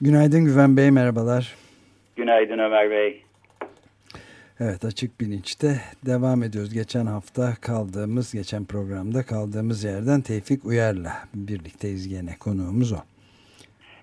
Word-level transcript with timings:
Günaydın 0.00 0.44
Güven 0.44 0.76
Bey, 0.76 0.90
merhabalar. 0.90 1.54
Günaydın 2.16 2.58
Ömer 2.58 2.90
Bey. 2.90 3.22
Evet, 4.60 4.84
Açık 4.84 5.20
Bilinç'te 5.20 5.68
devam 6.06 6.42
ediyoruz. 6.42 6.74
Geçen 6.74 7.06
hafta 7.06 7.54
kaldığımız, 7.60 8.32
geçen 8.32 8.64
programda 8.64 9.22
kaldığımız 9.22 9.84
yerden 9.84 10.20
Tevfik 10.20 10.64
Uyar'la 10.64 11.12
birlikteyiz 11.34 12.08
gene. 12.08 12.30
Konuğumuz 12.40 12.92
o. 12.92 12.96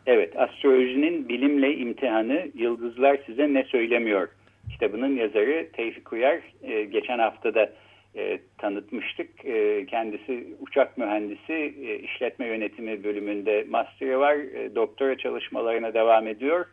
Evet, 0.05 0.39
Astrolojinin 0.39 1.29
Bilimle 1.29 1.77
imtihanı 1.77 2.47
Yıldızlar 2.53 3.19
Size 3.25 3.53
Ne 3.53 3.63
Söylemiyor 3.63 4.27
kitabının 4.71 5.15
yazarı 5.15 5.67
Tevfik 5.73 6.13
Uyar. 6.13 6.39
Ee, 6.63 6.83
geçen 6.83 7.19
hafta 7.19 7.53
da 7.55 7.69
e, 8.15 8.39
tanıtmıştık. 8.57 9.45
E, 9.45 9.85
kendisi 9.85 10.47
uçak 10.59 10.97
mühendisi, 10.97 11.73
e, 11.87 11.99
işletme 11.99 12.47
yönetimi 12.47 13.03
bölümünde 13.03 13.65
master'ı 13.69 14.19
var. 14.19 14.35
E, 14.35 14.75
doktora 14.75 15.17
çalışmalarına 15.17 15.93
devam 15.93 16.27
ediyor. 16.27 16.65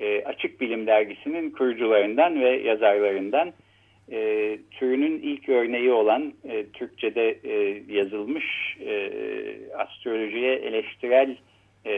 E, 0.00 0.24
Açık 0.24 0.60
Bilim 0.60 0.86
Dergisi'nin 0.86 1.50
kurucularından 1.50 2.40
ve 2.40 2.50
yazarlarından. 2.50 3.52
E, 4.12 4.58
türünün 4.70 5.20
ilk 5.22 5.48
örneği 5.48 5.92
olan 5.92 6.32
e, 6.44 6.66
Türkçe'de 6.66 7.38
e, 7.44 7.82
yazılmış 7.88 8.76
e, 8.86 9.10
astrolojiye 9.78 10.54
eleştirel 10.54 11.36
e, 11.84 11.92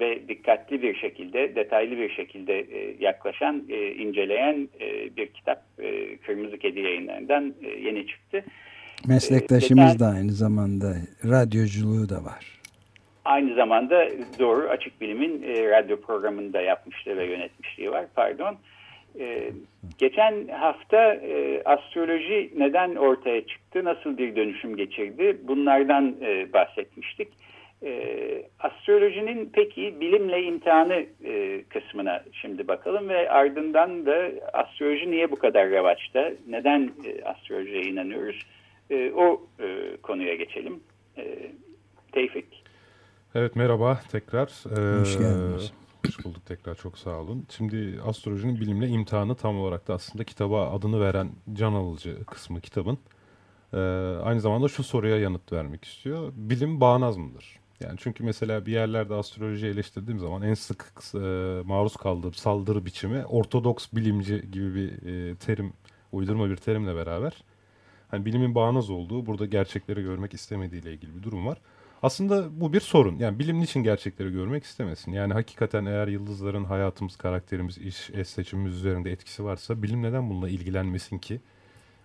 ve 0.00 0.28
dikkatli 0.28 0.82
bir 0.82 0.94
şekilde, 0.94 1.54
detaylı 1.54 1.96
bir 1.96 2.10
şekilde 2.10 2.58
e, 2.58 2.96
yaklaşan, 3.00 3.64
e, 3.68 3.94
inceleyen 3.94 4.68
e, 4.80 5.16
bir 5.16 5.26
kitap 5.26 5.62
e, 5.78 6.16
Kırmızı 6.16 6.58
Kedi 6.58 6.80
yayınlarından 6.80 7.54
e, 7.62 7.68
yeni 7.68 8.06
çıktı. 8.06 8.44
Meslektaşımız 9.08 9.96
e, 9.96 9.98
da 9.98 10.06
aynı 10.06 10.32
zamanda, 10.32 10.94
radyoculuğu 11.24 12.08
da 12.08 12.24
var. 12.24 12.60
Aynı 13.24 13.54
zamanda 13.54 14.08
doğru 14.38 14.68
Açık 14.68 15.00
Bilim'in 15.00 15.42
e, 15.42 15.70
radyo 15.70 16.00
programını 16.00 16.62
yapmıştı 16.62 17.16
ve 17.16 17.24
yönetmişliği 17.24 17.90
var, 17.90 18.06
pardon. 18.14 18.56
E, 19.20 19.50
geçen 19.98 20.48
hafta 20.48 21.14
e, 21.14 21.62
astroloji 21.64 22.52
neden 22.56 22.94
ortaya 22.94 23.46
çıktı, 23.46 23.84
nasıl 23.84 24.18
bir 24.18 24.36
dönüşüm 24.36 24.76
geçirdi 24.76 25.36
bunlardan 25.42 26.16
e, 26.22 26.52
bahsetmiştik. 26.52 27.28
E, 27.82 28.42
astrolojinin 28.60 29.50
peki 29.52 30.00
bilimle 30.00 30.42
imtihanı 30.42 31.06
e, 31.24 31.62
kısmına 31.62 32.24
şimdi 32.32 32.68
bakalım 32.68 33.08
ve 33.08 33.30
ardından 33.30 34.06
da 34.06 34.30
astroloji 34.52 35.10
niye 35.10 35.30
bu 35.30 35.36
kadar 35.36 35.70
revaçta, 35.70 36.32
neden 36.48 36.92
e, 37.04 37.24
astrolojiye 37.24 37.82
inanıyoruz 37.82 38.46
e, 38.90 39.12
o 39.12 39.42
e, 39.60 39.96
konuya 40.02 40.34
geçelim. 40.34 40.80
E, 41.18 41.52
Tevfik. 42.12 42.64
Evet 43.34 43.56
merhaba 43.56 44.00
tekrar. 44.12 44.46
Ee, 44.46 45.00
Hoş 45.00 45.18
geldiniz. 45.18 45.72
Hoş 46.06 46.24
bulduk 46.24 46.46
tekrar 46.46 46.74
çok 46.74 46.98
sağ 46.98 47.20
olun. 47.20 47.46
Şimdi 47.50 48.00
astrolojinin 48.06 48.60
bilimle 48.60 48.86
imtihanı 48.86 49.34
tam 49.34 49.60
olarak 49.60 49.88
da 49.88 49.94
aslında 49.94 50.24
kitaba 50.24 50.70
adını 50.70 51.00
veren 51.00 51.30
can 51.52 51.72
alıcı 51.72 52.24
kısmı 52.24 52.60
kitabın. 52.60 52.98
Ee, 53.72 53.76
aynı 54.24 54.40
zamanda 54.40 54.68
şu 54.68 54.82
soruya 54.82 55.18
yanıt 55.18 55.52
vermek 55.52 55.84
istiyor. 55.84 56.32
Bilim 56.36 56.80
bağnaz 56.80 57.16
mıdır? 57.16 57.59
Yani 57.80 57.98
çünkü 57.98 58.24
mesela 58.24 58.66
bir 58.66 58.72
yerlerde 58.72 59.14
astroloji 59.14 59.66
eleştirdiğim 59.66 60.18
zaman 60.20 60.42
en 60.42 60.54
sık 60.54 60.92
e, 61.14 61.18
maruz 61.64 61.96
kaldığım 61.96 62.34
saldırı 62.34 62.86
biçimi 62.86 63.24
ortodoks 63.26 63.86
bilimci 63.92 64.50
gibi 64.52 64.74
bir 64.74 65.06
e, 65.06 65.36
terim, 65.36 65.72
uydurma 66.12 66.50
bir 66.50 66.56
terimle 66.56 66.96
beraber. 66.96 67.44
Hani 68.08 68.24
bilimin 68.24 68.54
bağnaz 68.54 68.90
olduğu, 68.90 69.26
burada 69.26 69.46
gerçekleri 69.46 70.02
görmek 70.02 70.34
istemediği 70.34 70.82
ile 70.82 70.92
ilgili 70.92 71.16
bir 71.16 71.22
durum 71.22 71.46
var. 71.46 71.58
Aslında 72.02 72.60
bu 72.60 72.72
bir 72.72 72.80
sorun. 72.80 73.18
Yani 73.18 73.38
bilim 73.38 73.60
niçin 73.60 73.82
gerçekleri 73.82 74.32
görmek 74.32 74.64
istemesin? 74.64 75.12
Yani 75.12 75.32
hakikaten 75.32 75.84
eğer 75.84 76.08
yıldızların 76.08 76.64
hayatımız, 76.64 77.16
karakterimiz, 77.16 77.78
iş, 77.78 78.10
eş 78.10 78.28
seçimimiz 78.28 78.74
üzerinde 78.74 79.12
etkisi 79.12 79.44
varsa 79.44 79.82
bilim 79.82 80.02
neden 80.02 80.30
bununla 80.30 80.48
ilgilenmesin 80.48 81.18
ki? 81.18 81.40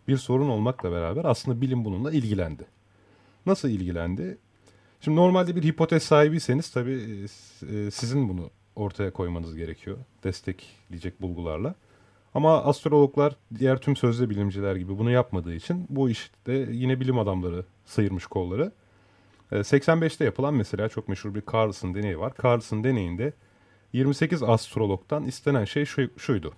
Bir 0.07 0.17
sorun 0.17 0.49
olmakla 0.49 0.91
beraber 0.91 1.25
aslında 1.25 1.61
bilim 1.61 1.85
bununla 1.85 2.11
ilgilendi. 2.11 2.65
Nasıl 3.45 3.69
ilgilendi? 3.69 4.37
Şimdi 5.05 5.17
normalde 5.17 5.55
bir 5.55 5.63
hipotez 5.63 6.03
sahibiyseniz 6.03 6.69
tabii 6.69 7.25
e, 7.71 7.91
sizin 7.91 8.29
bunu 8.29 8.49
ortaya 8.75 9.13
koymanız 9.13 9.55
gerekiyor. 9.55 9.97
Destekleyecek 10.23 11.21
bulgularla. 11.21 11.75
Ama 12.33 12.63
astrologlar 12.63 13.35
diğer 13.59 13.77
tüm 13.77 13.95
sözde 13.95 14.29
bilimciler 14.29 14.75
gibi 14.75 14.97
bunu 14.97 15.11
yapmadığı 15.11 15.55
için 15.55 15.85
bu 15.89 16.09
işte 16.09 16.53
yine 16.71 16.99
bilim 16.99 17.19
adamları 17.19 17.65
sıyırmış 17.85 18.25
kolları. 18.25 18.71
85'te 19.51 20.23
e, 20.23 20.25
yapılan 20.25 20.53
mesela 20.53 20.89
çok 20.89 21.07
meşhur 21.07 21.35
bir 21.35 21.43
Carlson 21.53 21.95
deneyi 21.95 22.19
var. 22.19 22.33
Carlson 22.43 22.83
deneyinde 22.83 23.33
28 23.93 24.43
astrologdan 24.43 25.23
istenen 25.23 25.65
şey 25.65 25.85
şu, 25.85 26.09
şuydu. 26.17 26.53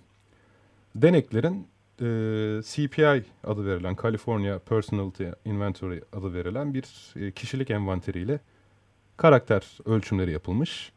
Deneklerin 0.94 1.66
e, 2.00 2.62
CPI 2.62 3.24
adı 3.44 3.66
verilen 3.66 3.96
California 4.02 4.58
Personality 4.58 5.24
Inventory 5.44 6.00
adı 6.12 6.34
verilen 6.34 6.74
bir 6.74 7.14
e, 7.16 7.32
kişilik 7.32 7.70
envanteriyle 7.70 8.40
karakter 9.16 9.78
ölçümleri 9.84 10.32
yapılmış. 10.32 10.92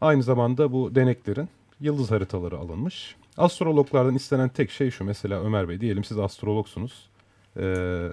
Aynı 0.00 0.22
zamanda 0.22 0.72
bu 0.72 0.94
deneklerin 0.94 1.48
yıldız 1.80 2.10
haritaları 2.10 2.58
alınmış. 2.58 3.16
Astrologlardan 3.36 4.14
istenen 4.14 4.48
tek 4.48 4.70
şey 4.70 4.90
şu 4.90 5.04
mesela 5.04 5.40
Ömer 5.40 5.68
Bey 5.68 5.80
diyelim 5.80 6.04
siz 6.04 6.18
astrologsunuz. 6.18 7.08
Ee, 7.56 8.08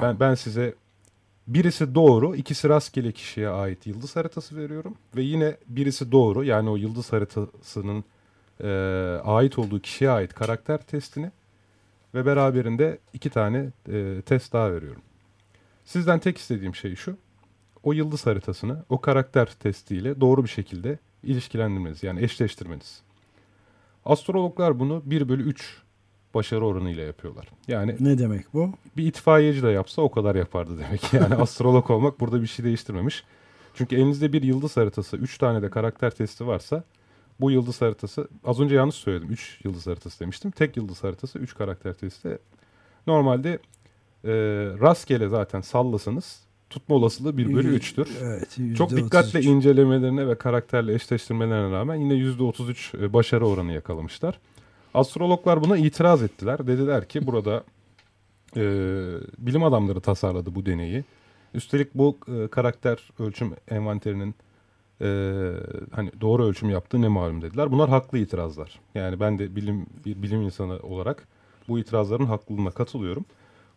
ben, 0.00 0.20
ben 0.20 0.34
size 0.34 0.74
birisi 1.46 1.94
doğru 1.94 2.36
ikisi 2.36 2.68
rastgele 2.68 3.12
kişiye 3.12 3.48
ait 3.48 3.86
yıldız 3.86 4.16
haritası 4.16 4.56
veriyorum. 4.56 4.94
Ve 5.16 5.22
yine 5.22 5.56
birisi 5.66 6.12
doğru 6.12 6.44
yani 6.44 6.70
o 6.70 6.76
yıldız 6.76 7.12
haritasının 7.12 8.04
e, 8.60 8.68
ait 9.24 9.58
olduğu 9.58 9.80
kişiye 9.80 10.10
ait 10.10 10.34
karakter 10.34 10.78
testini 10.82 11.30
ve 12.14 12.26
beraberinde 12.26 12.98
iki 13.12 13.30
tane 13.30 13.70
e, 13.92 14.22
test 14.26 14.52
daha 14.52 14.72
veriyorum. 14.72 15.02
Sizden 15.84 16.18
tek 16.18 16.38
istediğim 16.38 16.74
şey 16.74 16.96
şu. 16.96 17.16
O 17.82 17.92
yıldız 17.92 18.26
haritasını 18.26 18.84
o 18.88 19.00
karakter 19.00 19.46
testiyle 19.46 20.20
doğru 20.20 20.44
bir 20.44 20.48
şekilde 20.48 20.98
ilişkilendirmeniz 21.22 22.02
yani 22.02 22.24
eşleştirmeniz. 22.24 23.02
Astrologlar 24.04 24.78
bunu 24.78 25.02
1 25.04 25.28
bölü 25.28 25.42
3 25.42 25.82
başarı 26.34 26.66
oranıyla 26.66 27.02
yapıyorlar. 27.02 27.48
Yani 27.68 27.96
ne 28.00 28.18
demek 28.18 28.54
bu? 28.54 28.72
Bir 28.96 29.06
itfaiyeci 29.06 29.62
de 29.62 29.68
yapsa 29.68 30.02
o 30.02 30.10
kadar 30.10 30.34
yapardı 30.34 30.78
demek. 30.78 31.12
Yani 31.12 31.34
astrolog 31.34 31.90
olmak 31.90 32.20
burada 32.20 32.42
bir 32.42 32.46
şey 32.46 32.64
değiştirmemiş. 32.64 33.24
Çünkü 33.74 33.96
elinizde 33.96 34.32
bir 34.32 34.42
yıldız 34.42 34.76
haritası, 34.76 35.16
3 35.16 35.38
tane 35.38 35.62
de 35.62 35.70
karakter 35.70 36.10
testi 36.10 36.46
varsa 36.46 36.84
bu 37.40 37.50
yıldız 37.50 37.82
haritası 37.82 38.28
az 38.44 38.60
önce 38.60 38.74
yanlış 38.74 38.94
söyledim. 38.94 39.30
3 39.30 39.60
yıldız 39.64 39.86
haritası 39.86 40.20
demiştim. 40.20 40.50
Tek 40.50 40.76
yıldız 40.76 41.04
haritası 41.04 41.38
3 41.38 41.54
karakter 41.54 41.94
testi. 41.94 42.38
Normalde 43.06 43.58
e, 44.24 44.32
rastgele 44.80 45.28
zaten 45.28 45.60
sallasanız 45.60 46.40
tutma 46.70 46.96
olasılığı 46.96 47.38
1 47.38 47.54
bölü 47.54 47.78
3'tür. 47.78 48.08
Evet, 48.22 48.76
Çok 48.76 48.90
dikkatle 48.90 49.40
incelemelerine 49.40 50.28
ve 50.28 50.34
karakterle 50.34 50.94
eşleştirmelerine 50.94 51.72
rağmen 51.72 51.96
yine 51.96 52.14
%33 52.14 53.04
e, 53.04 53.12
başarı 53.12 53.46
oranı 53.46 53.72
yakalamışlar. 53.72 54.38
Astrologlar 54.94 55.62
buna 55.62 55.76
itiraz 55.76 56.22
ettiler. 56.22 56.66
Dediler 56.66 57.08
ki 57.08 57.26
burada 57.26 57.64
e, 58.56 58.62
bilim 59.38 59.64
adamları 59.64 60.00
tasarladı 60.00 60.54
bu 60.54 60.66
deneyi. 60.66 61.04
Üstelik 61.54 61.94
bu 61.94 62.18
e, 62.28 62.48
karakter 62.48 62.98
ölçüm 63.18 63.54
envanterinin 63.70 64.34
e, 65.00 65.06
hani 65.92 66.10
doğru 66.20 66.44
ölçüm 66.44 66.70
yaptığı 66.70 67.02
ne 67.02 67.08
malum 67.08 67.42
dediler. 67.42 67.72
Bunlar 67.72 67.88
haklı 67.88 68.18
itirazlar. 68.18 68.80
Yani 68.94 69.20
ben 69.20 69.38
de 69.38 69.56
bilim 69.56 69.86
bir 70.06 70.22
bilim 70.22 70.42
insanı 70.42 70.78
olarak 70.78 71.28
bu 71.68 71.78
itirazların 71.78 72.26
haklılığına 72.26 72.70
katılıyorum. 72.70 73.24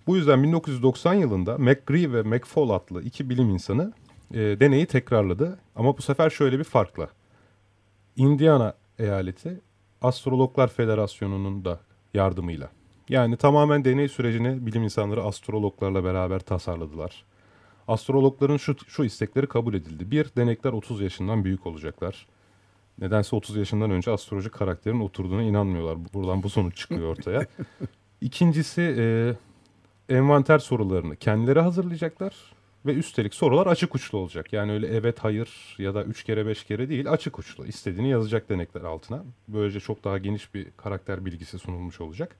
Bu 0.07 0.15
yüzden 0.15 0.43
1990 0.43 1.13
yılında 1.13 1.57
McGree 1.57 2.13
ve 2.13 2.21
McFall 2.21 2.69
adlı 2.69 3.03
iki 3.03 3.29
bilim 3.29 3.49
insanı 3.49 3.93
e, 4.33 4.37
deneyi 4.37 4.85
tekrarladı. 4.85 5.59
Ama 5.75 5.97
bu 5.97 6.01
sefer 6.01 6.29
şöyle 6.29 6.59
bir 6.59 6.63
farkla. 6.63 7.09
Indiana 8.15 8.73
eyaleti 8.99 9.61
Astrologlar 10.01 10.67
Federasyonu'nun 10.67 11.65
da 11.65 11.79
yardımıyla. 12.13 12.69
Yani 13.09 13.37
tamamen 13.37 13.85
deney 13.85 14.07
sürecini 14.07 14.65
bilim 14.65 14.83
insanları 14.83 15.23
astrologlarla 15.23 16.03
beraber 16.03 16.39
tasarladılar. 16.39 17.25
Astrologların 17.89 18.57
şu, 18.57 18.75
şu 18.87 19.03
istekleri 19.03 19.47
kabul 19.47 19.73
edildi. 19.73 20.11
Bir, 20.11 20.27
denekler 20.37 20.71
30 20.71 21.01
yaşından 21.01 21.43
büyük 21.43 21.67
olacaklar. 21.67 22.27
Nedense 22.99 23.35
30 23.35 23.55
yaşından 23.55 23.91
önce 23.91 24.11
astroloji 24.11 24.49
karakterin 24.49 24.99
oturduğuna 24.99 25.43
inanmıyorlar. 25.43 25.97
Buradan 26.13 26.43
bu 26.43 26.49
sonuç 26.49 26.77
çıkıyor 26.77 27.11
ortaya. 27.11 27.45
İkincisi 28.21 28.81
e, 28.97 29.35
envanter 30.15 30.59
sorularını 30.59 31.15
kendileri 31.15 31.59
hazırlayacaklar. 31.59 32.35
Ve 32.85 32.93
üstelik 32.93 33.33
sorular 33.33 33.67
açık 33.67 33.95
uçlu 33.95 34.17
olacak. 34.17 34.53
Yani 34.53 34.71
öyle 34.71 34.87
evet 34.87 35.19
hayır 35.19 35.75
ya 35.77 35.95
da 35.95 36.03
üç 36.03 36.23
kere 36.23 36.45
beş 36.45 36.63
kere 36.63 36.89
değil 36.89 37.11
açık 37.11 37.39
uçlu. 37.39 37.65
İstediğini 37.65 38.09
yazacak 38.09 38.49
denekler 38.49 38.81
altına. 38.81 39.23
Böylece 39.47 39.79
çok 39.79 40.03
daha 40.03 40.17
geniş 40.17 40.53
bir 40.53 40.67
karakter 40.77 41.25
bilgisi 41.25 41.59
sunulmuş 41.59 42.01
olacak. 42.01 42.35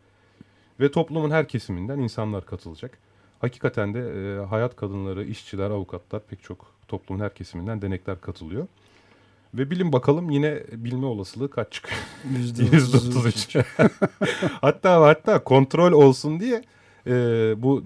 Ve 0.79 0.91
toplumun 0.91 1.31
her 1.31 1.47
kesiminden 1.47 1.99
insanlar 1.99 2.45
katılacak. 2.45 2.97
Hakikaten 3.39 3.93
de 3.93 3.99
e, 3.99 4.45
hayat 4.45 4.75
kadınları, 4.75 5.23
işçiler, 5.23 5.69
avukatlar 5.69 6.21
pek 6.29 6.43
çok 6.43 6.65
toplumun 6.87 7.23
her 7.23 7.33
kesiminden 7.33 7.81
denekler 7.81 8.21
katılıyor. 8.21 8.67
Ve 9.53 9.71
bilin 9.71 9.93
bakalım 9.93 10.29
yine 10.29 10.63
bilme 10.71 11.05
olasılığı 11.05 11.49
kaç 11.49 11.71
çıkıyor? 11.71 11.99
%33. 12.33 13.63
hatta 14.61 15.01
hatta 15.01 15.43
kontrol 15.43 15.91
olsun 15.91 16.39
diye 16.39 16.63
e, 17.07 17.13
bu 17.57 17.83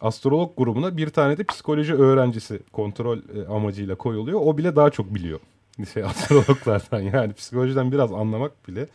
astrolog 0.00 0.56
grubuna 0.56 0.96
bir 0.96 1.08
tane 1.08 1.38
de 1.38 1.44
psikoloji 1.44 1.94
öğrencisi 1.94 2.60
kontrol 2.72 3.18
e, 3.18 3.46
amacıyla 3.46 3.94
koyuluyor. 3.94 4.40
O 4.42 4.58
bile 4.58 4.76
daha 4.76 4.90
çok 4.90 5.14
biliyor. 5.14 5.40
Şey, 5.92 6.04
astrologlardan 6.04 7.00
yani 7.00 7.32
psikolojiden 7.32 7.92
biraz 7.92 8.12
anlamak 8.12 8.68
bile 8.68 8.86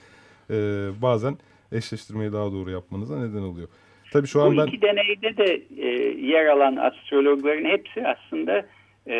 e, 0.49 0.55
bazen 1.01 1.37
eşleştirmeyi 1.71 2.33
daha 2.33 2.51
doğru 2.51 2.71
yapmanıza 2.71 3.19
neden 3.19 3.41
oluyor. 3.41 3.67
Tabii 4.11 4.27
şu 4.27 4.41
an 4.41 4.57
Bu 4.57 4.67
iki 4.67 4.81
deneyde 4.81 5.37
de 5.37 5.61
e, 5.77 5.87
yer 6.27 6.45
alan 6.45 6.75
astrologların 6.75 7.65
hepsi 7.65 8.07
aslında 8.07 8.65
e, 9.07 9.15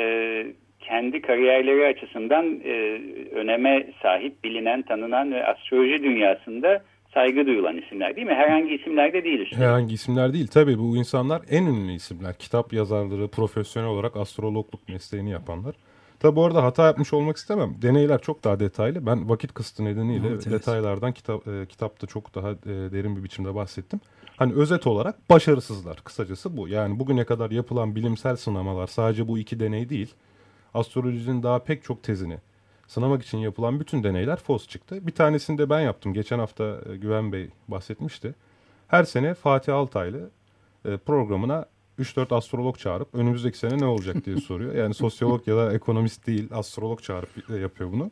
kendi 0.80 1.22
kariyerleri 1.22 1.86
açısından 1.88 2.60
e, 2.64 3.02
öneme 3.36 3.88
sahip, 4.02 4.44
bilinen, 4.44 4.82
tanınan 4.82 5.32
ve 5.32 5.48
astroloji 5.48 6.04
dünyasında 6.04 6.84
saygı 7.14 7.46
duyulan 7.46 7.78
isimler 7.78 8.16
değil 8.16 8.28
mi? 8.28 8.34
Herhangi 8.34 8.76
isimler 8.76 9.14
de 9.14 9.24
değil 9.24 9.40
işte. 9.40 9.58
Herhangi 9.58 9.94
isimler 9.94 10.34
değil. 10.34 10.48
Tabii 10.48 10.80
bu 10.80 10.98
insanlar 10.98 11.42
en 11.50 11.66
ünlü 11.66 11.92
isimler. 11.92 12.34
Kitap 12.40 12.74
yazarları, 12.74 13.28
profesyonel 13.28 13.90
olarak 13.90 14.16
astrologluk 14.16 14.90
mesleğini 14.90 15.32
yapanlar. 15.32 15.76
Tabi 16.22 16.36
bu 16.36 16.46
arada 16.46 16.64
hata 16.64 16.86
yapmış 16.86 17.14
olmak 17.14 17.38
istemem. 17.38 17.76
Deneyler 17.82 18.22
çok 18.22 18.44
daha 18.44 18.60
detaylı. 18.60 19.06
Ben 19.06 19.30
vakit 19.30 19.54
kısıtı 19.54 19.86
nedeniyle 19.86 20.28
evet, 20.28 20.48
evet. 20.48 20.60
detaylardan 20.60 21.12
kitap, 21.12 21.48
e, 21.48 21.66
kitapta 21.66 22.08
çok 22.08 22.36
daha 22.36 22.52
e, 22.52 22.56
derin 22.66 23.16
bir 23.16 23.24
biçimde 23.24 23.56
bahsettim. 23.56 24.00
Hani 24.38 24.54
özet 24.54 24.88
olarak 24.88 25.30
başarısızlar. 25.30 25.98
Kısacası 26.04 26.58
bu. 26.58 26.68
Yani 26.68 27.00
bugüne 27.00 27.26
kadar 27.26 27.52
yapılan 27.52 27.96
bilimsel 27.96 28.36
sınamalar 28.36 28.88
sadece 28.88 29.28
bu 29.28 29.38
iki 29.38 29.60
deney 29.60 29.90
değil. 29.90 30.14
Astrolojinin 30.74 31.44
daha 31.44 31.60
pek 31.60 31.84
çok 31.84 32.04
tezini 32.04 32.38
sınamak 32.88 33.24
için 33.24 33.38
yapılan 33.38 33.80
bütün 33.80 34.04
deneyler 34.04 34.38
fos 34.38 34.68
çıktı. 34.68 35.08
Bir 35.08 35.12
tanesini 35.12 35.58
de 35.58 35.70
ben 35.70 35.82
yaptım. 35.82 36.14
Geçen 36.14 36.40
hafta 36.40 36.82
e, 36.90 36.98
Güven 36.98 37.32
Bey 37.32 37.50
bahsetmişti. 37.68 38.36
Her 38.88 39.04
sene 39.04 39.34
Fatih 39.34 39.76
Altaylı 39.76 40.30
e, 40.86 40.98
programına 40.98 41.66
3-4 42.00 42.36
astrolog 42.36 42.78
çağırıp 42.78 43.16
önümüzdeki 43.16 43.58
sene 43.58 43.78
ne 43.78 43.86
olacak 43.86 44.26
diye 44.26 44.38
soruyor. 44.48 44.76
Yani 44.76 44.94
sosyolog 44.94 45.48
ya 45.48 45.58
da 45.58 45.74
ekonomist 45.74 46.28
değil 46.28 46.48
astrolog 46.52 47.02
çağırıp 47.02 47.50
e, 47.50 47.56
yapıyor 47.58 47.92
bunu. 47.92 48.12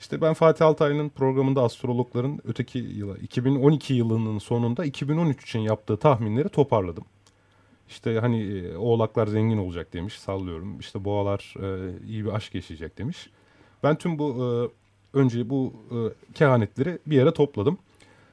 İşte 0.00 0.20
ben 0.20 0.34
Fatih 0.34 0.66
Altaylı'nın 0.66 1.08
programında 1.08 1.62
astrologların 1.62 2.40
öteki 2.44 2.78
yıla 2.78 3.16
2012 3.16 3.94
yılının 3.94 4.38
sonunda 4.38 4.84
2013 4.84 5.42
için 5.42 5.60
yaptığı 5.60 5.96
tahminleri 5.96 6.48
toparladım. 6.48 7.04
İşte 7.88 8.18
hani 8.20 8.68
oğlaklar 8.78 9.26
zengin 9.26 9.58
olacak 9.58 9.92
demiş 9.92 10.18
sallıyorum. 10.18 10.80
İşte 10.80 11.04
boğalar 11.04 11.54
iyi 12.06 12.24
bir 12.24 12.30
aşk 12.30 12.54
yaşayacak 12.54 12.98
demiş. 12.98 13.30
Ben 13.82 13.96
tüm 13.96 14.18
bu 14.18 14.30
e, 14.34 14.46
önce 15.18 15.50
bu 15.50 15.72
e, 15.90 15.96
kehanetleri 16.34 16.98
bir 17.06 17.16
yere 17.16 17.32
topladım. 17.32 17.78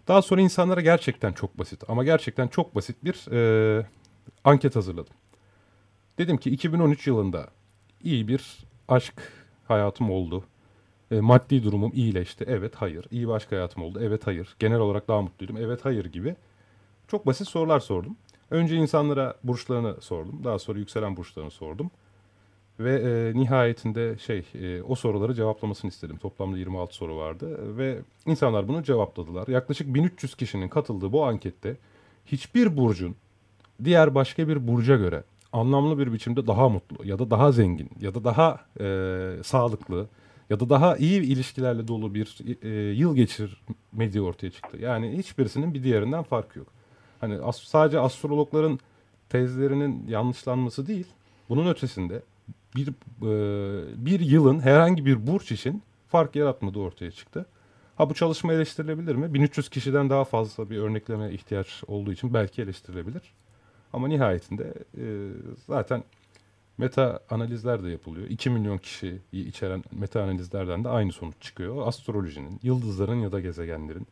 Daha 0.07 0.21
sonra 0.21 0.42
insanlara 0.42 0.81
gerçekten 0.81 1.33
çok 1.33 1.60
basit 1.60 1.83
ama 1.89 2.04
gerçekten 2.04 2.48
çok 2.48 2.75
basit 2.75 2.95
bir 3.04 3.31
e, 3.31 3.86
anket 4.43 4.75
hazırladım. 4.75 5.13
Dedim 6.17 6.37
ki 6.37 6.49
2013 6.49 7.07
yılında 7.07 7.47
iyi 8.03 8.27
bir 8.27 8.57
aşk 8.87 9.13
hayatım 9.67 10.11
oldu. 10.11 10.43
E, 11.11 11.19
maddi 11.19 11.63
durumum 11.63 11.91
iyileşti. 11.95 12.45
Evet, 12.47 12.75
hayır. 12.75 13.05
İyi 13.11 13.27
bir 13.27 13.33
aşk 13.33 13.51
hayatım 13.51 13.83
oldu. 13.83 13.99
Evet, 14.03 14.27
hayır. 14.27 14.55
Genel 14.59 14.79
olarak 14.79 15.07
daha 15.07 15.21
mutluydum. 15.21 15.57
Evet, 15.57 15.85
hayır 15.85 16.05
gibi. 16.05 16.35
Çok 17.07 17.25
basit 17.25 17.47
sorular 17.47 17.79
sordum. 17.79 18.17
Önce 18.51 18.75
insanlara 18.75 19.35
burçlarını 19.43 20.01
sordum. 20.01 20.41
Daha 20.43 20.59
sonra 20.59 20.79
yükselen 20.79 21.17
burçlarını 21.17 21.51
sordum. 21.51 21.91
Ve 22.79 23.01
e, 23.01 23.39
nihayetinde 23.39 24.17
şey 24.17 24.45
e, 24.53 24.81
o 24.81 24.95
soruları 24.95 25.33
cevaplamasını 25.33 25.89
istedim. 25.89 26.17
Toplamda 26.17 26.57
26 26.57 26.95
soru 26.95 27.17
vardı 27.17 27.77
ve 27.77 27.99
insanlar 28.25 28.67
bunu 28.67 28.83
cevapladılar. 28.83 29.47
Yaklaşık 29.47 29.93
1300 29.93 30.35
kişinin 30.35 30.69
katıldığı 30.69 31.11
bu 31.11 31.25
ankette 31.25 31.77
hiçbir 32.25 32.77
burcun 32.77 33.15
diğer 33.83 34.15
başka 34.15 34.47
bir 34.47 34.67
burca 34.67 34.95
göre 34.95 35.23
anlamlı 35.53 35.99
bir 35.99 36.13
biçimde 36.13 36.47
daha 36.47 36.69
mutlu 36.69 37.07
ya 37.07 37.19
da 37.19 37.29
daha 37.29 37.51
zengin 37.51 37.89
ya 38.01 38.15
da 38.15 38.23
daha 38.23 38.59
e, 38.79 39.43
sağlıklı 39.43 40.07
ya 40.49 40.59
da 40.59 40.69
daha 40.69 40.97
iyi 40.97 41.21
ilişkilerle 41.21 41.87
dolu 41.87 42.13
bir 42.13 42.37
e, 42.61 42.69
yıl 42.93 43.15
geçirmediği 43.15 44.21
ortaya 44.23 44.51
çıktı. 44.51 44.77
Yani 44.81 45.17
hiçbirisinin 45.17 45.73
bir 45.73 45.83
diğerinden 45.83 46.23
farkı 46.23 46.59
yok. 46.59 46.67
Hani 47.21 47.41
as 47.41 47.61
sadece 47.61 47.99
astrologların 47.99 48.79
tezlerinin 49.29 50.07
yanlışlanması 50.07 50.87
değil, 50.87 51.07
bunun 51.49 51.67
ötesinde 51.67 52.21
bir 52.75 52.87
e, 52.87 54.05
bir 54.05 54.19
yılın 54.19 54.59
herhangi 54.59 55.05
bir 55.05 55.27
burç 55.27 55.51
için 55.51 55.83
fark 56.09 56.35
yaratmadığı 56.35 56.79
ortaya 56.79 57.11
çıktı. 57.11 57.45
Ha 57.95 58.09
bu 58.09 58.13
çalışma 58.13 58.53
eleştirilebilir 58.53 59.15
mi? 59.15 59.33
1300 59.33 59.69
kişiden 59.69 60.09
daha 60.09 60.23
fazla 60.23 60.69
bir 60.69 60.77
örnekleme 60.77 61.31
ihtiyaç 61.31 61.83
olduğu 61.87 62.11
için 62.11 62.33
belki 62.33 62.61
eleştirilebilir. 62.61 63.21
Ama 63.93 64.07
nihayetinde 64.07 64.73
e, 64.97 65.05
zaten 65.67 66.03
meta 66.77 67.19
analizler 67.29 67.83
de 67.83 67.89
yapılıyor. 67.89 68.27
2 68.27 68.49
milyon 68.49 68.77
kişiyi 68.77 69.21
içeren 69.31 69.83
meta 69.91 70.23
analizlerden 70.23 70.83
de 70.83 70.89
aynı 70.89 71.11
sonuç 71.11 71.35
çıkıyor. 71.41 71.87
Astrolojinin, 71.87 72.59
yıldızların 72.63 73.15
ya 73.15 73.31
da 73.31 73.39
gezegenlerin 73.39 74.07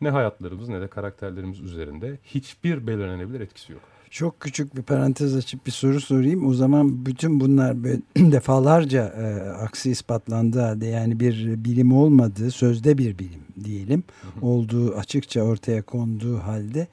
ne 0.00 0.10
hayatlarımız 0.10 0.68
ne 0.68 0.80
de 0.80 0.88
karakterlerimiz 0.88 1.60
üzerinde 1.60 2.18
hiçbir 2.24 2.86
belirlenebilir 2.86 3.40
etkisi 3.40 3.72
yok. 3.72 3.82
Çok 4.10 4.40
küçük 4.40 4.76
bir 4.76 4.82
parantez 4.82 5.36
açıp 5.36 5.66
bir 5.66 5.70
soru 5.70 6.00
sorayım. 6.00 6.46
O 6.46 6.54
zaman 6.54 7.06
bütün 7.06 7.40
bunlar 7.40 7.76
defalarca 8.16 9.04
e, 9.04 9.50
aksi 9.50 9.90
ispatlandığı 9.90 10.60
halde 10.60 10.86
yani 10.86 11.20
bir 11.20 11.64
bilim 11.64 11.92
olmadığı 11.92 12.50
sözde 12.50 12.98
bir 12.98 13.18
bilim 13.18 13.40
diyelim 13.64 14.04
olduğu 14.42 14.94
açıkça 14.94 15.42
ortaya 15.42 15.82
konduğu 15.82 16.38
halde 16.38 16.88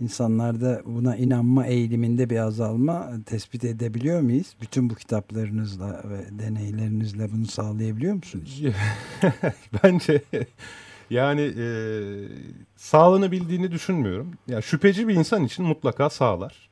insanlarda 0.00 0.82
buna 0.84 1.16
inanma 1.16 1.66
eğiliminde 1.66 2.30
bir 2.30 2.38
azalma 2.38 3.10
tespit 3.26 3.64
edebiliyor 3.64 4.20
muyuz? 4.20 4.56
Bütün 4.60 4.90
bu 4.90 4.94
kitaplarınızla 4.94 6.02
ve 6.04 6.38
deneylerinizle 6.38 7.32
bunu 7.32 7.46
sağlayabiliyor 7.46 8.14
musunuz? 8.14 8.62
Bence 9.82 10.22
yani 11.10 11.52
e, 11.58 11.66
sağlanabildiğini 12.76 13.72
düşünmüyorum. 13.72 14.32
Yani 14.48 14.62
şüpheci 14.62 15.08
bir 15.08 15.14
insan 15.14 15.44
için 15.44 15.64
mutlaka 15.64 16.10
sağlar. 16.10 16.68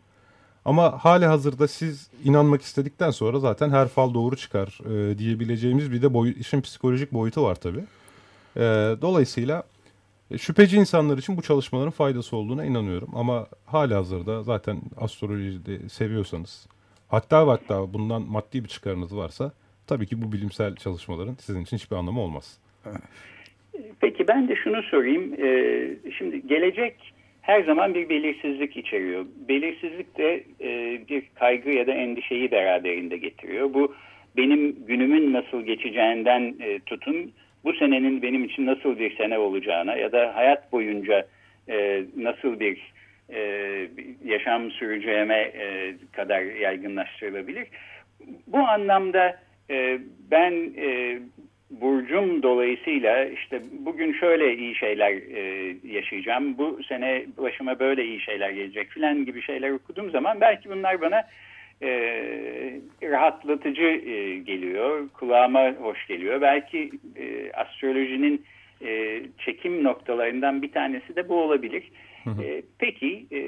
Ama 0.65 1.05
hali 1.05 1.27
hazırda 1.27 1.69
siz 1.69 2.09
inanmak 2.25 2.63
istedikten 2.63 3.11
sonra 3.11 3.41
zaten 3.41 3.71
her 3.71 3.89
fal 3.89 4.15
doğru 4.15 4.37
çıkar 4.37 4.81
e, 4.91 5.19
diyebileceğimiz 5.19 5.93
bir 5.93 6.03
de 6.03 6.15
boy, 6.15 6.35
işin 6.39 6.61
psikolojik 6.61 7.13
boyutu 7.13 7.43
var 7.43 7.55
tabii. 7.55 7.85
E, 8.57 8.61
dolayısıyla 9.03 9.63
şüpheci 10.39 10.77
insanlar 10.77 11.19
için 11.19 11.37
bu 11.37 11.43
çalışmaların 11.43 11.91
faydası 11.91 12.37
olduğuna 12.37 12.65
inanıyorum. 12.65 13.09
Ama 13.15 13.47
hali 13.67 13.95
hazırda 13.95 14.43
zaten 14.43 14.81
astrolojiyi 14.97 15.89
seviyorsanız 15.89 16.69
hatta 17.09 17.47
hatta 17.47 17.95
bundan 17.95 18.23
maddi 18.23 18.65
bir 18.65 18.69
çıkarınız 18.69 19.17
varsa 19.17 19.53
tabii 19.87 20.07
ki 20.07 20.23
bu 20.23 20.33
bilimsel 20.33 20.77
çalışmaların 20.77 21.35
sizin 21.35 21.63
için 21.63 21.77
hiçbir 21.77 21.97
anlamı 21.97 22.21
olmaz. 22.21 22.59
Peki 24.01 24.29
ben 24.29 24.49
de 24.49 24.57
şunu 24.57 24.83
sorayım. 24.83 25.35
Ee, 25.39 25.91
şimdi 26.19 26.47
gelecek 26.47 27.13
her 27.43 27.63
zaman 27.63 27.95
bir 27.95 28.09
belirsizlik 28.09 28.77
içeriyor. 28.77 29.27
Belirsizlik 29.49 30.19
de 30.19 30.45
e, 30.61 31.01
bir 31.09 31.23
kaygı 31.35 31.71
ya 31.71 31.87
da 31.87 31.93
endişeyi 31.93 32.51
beraberinde 32.51 33.17
getiriyor. 33.17 33.75
Bu 33.75 33.95
benim 34.37 34.87
günümün 34.87 35.33
nasıl 35.33 35.63
geçeceğinden 35.63 36.55
e, 36.61 36.81
tutun 36.81 37.33
bu 37.65 37.73
senenin 37.73 38.23
benim 38.23 38.45
için 38.45 38.67
nasıl 38.67 38.99
bir 38.99 39.17
sene 39.17 39.39
olacağına 39.39 39.97
ya 39.97 40.13
da 40.13 40.37
hayat 40.37 40.73
boyunca 40.73 41.27
e, 41.69 42.05
nasıl 42.17 42.61
bir 42.61 42.93
e, 43.35 43.41
yaşam 44.25 44.71
süreceğime 44.71 45.39
e, 45.39 45.95
kadar 46.13 46.43
yaygınlaştırılabilir. 46.43 47.69
Bu 48.47 48.59
anlamda 48.59 49.41
e, 49.71 49.99
ben 50.31 50.53
e, 50.77 51.19
burcum 51.71 52.43
dolayısıyla 52.43 53.25
işte 53.25 53.63
bugün 53.73 54.13
şöyle 54.13 54.57
iyi 54.57 54.75
şeyler 54.75 55.13
e, 55.13 55.75
yaşayacağım, 55.85 56.59
bu 56.59 56.81
sene 56.89 57.25
başıma 57.39 57.79
böyle 57.79 58.05
iyi 58.05 58.21
şeyler 58.21 58.51
gelecek 58.51 58.89
filan 58.89 59.25
gibi 59.25 59.43
şeyler 59.43 59.71
okuduğum 59.71 60.11
zaman 60.11 60.41
belki 60.41 60.71
bunlar 60.71 61.01
bana 61.01 61.25
e, 61.83 61.91
rahatlatıcı 63.03 63.83
e, 63.83 64.39
geliyor, 64.39 65.09
kulağıma 65.09 65.73
hoş 65.73 66.07
geliyor. 66.07 66.41
Belki 66.41 66.91
e, 67.17 67.53
astrolojinin 67.53 68.45
e, 68.85 69.23
çekim 69.39 69.85
noktalarından 69.85 70.63
bir 70.63 70.73
tanesi 70.73 71.17
de 71.17 71.29
bu 71.29 71.35
olabilir. 71.35 71.93
Hı 72.25 72.31
hı. 72.31 72.43
E, 72.43 72.63
peki 72.79 73.27
e, 73.33 73.41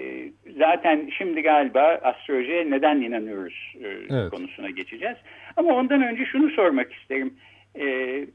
zaten 0.58 1.10
şimdi 1.18 1.42
galiba 1.42 2.00
astrolojiye 2.02 2.70
neden 2.70 3.00
inanıyoruz 3.00 3.74
e, 3.80 3.86
evet. 3.86 4.30
konusuna 4.30 4.70
geçeceğiz. 4.70 5.16
Ama 5.56 5.74
ondan 5.74 6.02
önce 6.02 6.24
şunu 6.24 6.50
sormak 6.50 6.92
isterim. 6.92 7.34
E, 7.74 7.84
e, 7.84 8.26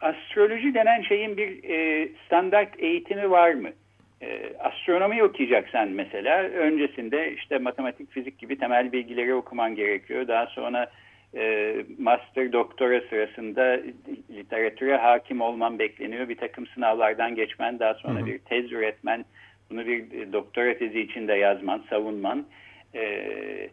astroloji 0.00 0.74
denen 0.74 1.02
şeyin 1.02 1.36
bir 1.36 1.64
e, 1.64 2.08
standart 2.26 2.80
eğitimi 2.80 3.30
var 3.30 3.52
mı? 3.52 3.68
E, 4.22 4.52
astronomi 4.58 5.22
okuyacaksan 5.22 5.88
mesela 5.88 6.42
öncesinde 6.42 7.32
işte 7.32 7.58
matematik, 7.58 8.10
fizik 8.10 8.38
gibi 8.38 8.58
temel 8.58 8.92
bilgileri 8.92 9.34
okuman 9.34 9.74
gerekiyor. 9.74 10.28
Daha 10.28 10.46
sonra 10.46 10.90
e, 11.36 11.74
master 11.98 12.52
doktora 12.52 13.00
sırasında 13.00 13.80
literatüre 14.30 14.96
hakim 14.96 15.40
olman 15.40 15.78
bekleniyor. 15.78 16.28
Bir 16.28 16.36
takım 16.36 16.66
sınavlardan 16.66 17.34
geçmen, 17.34 17.78
daha 17.78 17.94
sonra 17.94 18.18
hı 18.18 18.22
hı. 18.22 18.26
bir 18.26 18.38
tez 18.38 18.72
üretmen, 18.72 19.24
bunu 19.70 19.86
bir 19.86 20.32
doktora 20.32 20.78
tezi 20.78 21.00
içinde 21.00 21.34
yazman, 21.34 21.84
savunman. 21.90 22.46
E, 22.94 23.70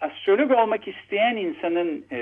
astrolog 0.00 0.50
olmak 0.50 0.88
isteyen 0.88 1.36
insanın 1.36 2.04
e, 2.12 2.20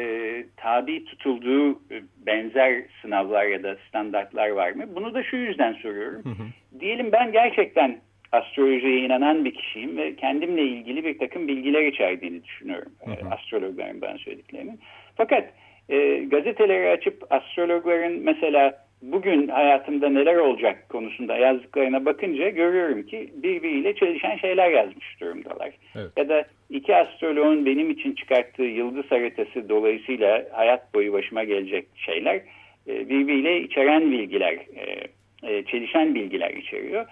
tabi 0.56 1.04
tutulduğu 1.04 1.72
e, 1.72 2.02
benzer 2.26 2.82
sınavlar 3.02 3.44
ya 3.44 3.62
da 3.62 3.76
standartlar 3.88 4.48
var 4.48 4.70
mı? 4.70 4.84
Bunu 4.94 5.14
da 5.14 5.22
şu 5.22 5.36
yüzden 5.36 5.72
soruyorum. 5.72 6.24
Hı 6.24 6.28
hı. 6.28 6.80
Diyelim 6.80 7.12
ben 7.12 7.32
gerçekten 7.32 8.00
astrolojiye 8.32 8.98
inanan 8.98 9.44
bir 9.44 9.54
kişiyim 9.54 9.96
ve 9.96 10.16
kendimle 10.16 10.62
ilgili 10.62 11.04
bir 11.04 11.18
takım 11.18 11.48
bilgiler 11.48 11.86
içerdiğini 11.86 12.44
düşünüyorum. 12.44 12.92
Hı 13.04 13.10
hı. 13.10 13.14
E, 13.14 13.30
astrologların 13.30 14.00
bana 14.00 14.18
söylediklerimin. 14.18 14.80
Fakat 15.16 15.44
e, 15.88 16.16
gazeteleri 16.18 16.90
açıp 16.90 17.32
astrologların 17.32 18.12
mesela 18.12 18.87
bugün 19.02 19.48
hayatımda 19.48 20.08
neler 20.08 20.36
olacak 20.36 20.88
konusunda 20.88 21.36
yazdıklarına 21.36 22.04
bakınca 22.04 22.48
görüyorum 22.48 23.02
ki 23.02 23.30
birbiriyle 23.36 23.94
çelişen 23.94 24.36
şeyler 24.36 24.70
yazmış 24.70 25.20
durumdalar. 25.20 25.70
Evet. 25.96 26.10
Ya 26.16 26.28
da 26.28 26.44
iki 26.70 26.96
astroloğun 26.96 27.66
benim 27.66 27.90
için 27.90 28.14
çıkarttığı 28.14 28.62
yıldız 28.62 29.10
haritası 29.10 29.68
dolayısıyla 29.68 30.44
hayat 30.52 30.94
boyu 30.94 31.12
başıma 31.12 31.44
gelecek 31.44 31.86
şeyler 31.96 32.40
e, 32.88 33.08
birbiriyle 33.08 33.60
içeren 33.60 34.10
bilgiler, 34.10 34.52
e, 34.52 35.08
e, 35.42 35.64
çelişen 35.64 36.14
bilgiler 36.14 36.50
içeriyor. 36.50 37.06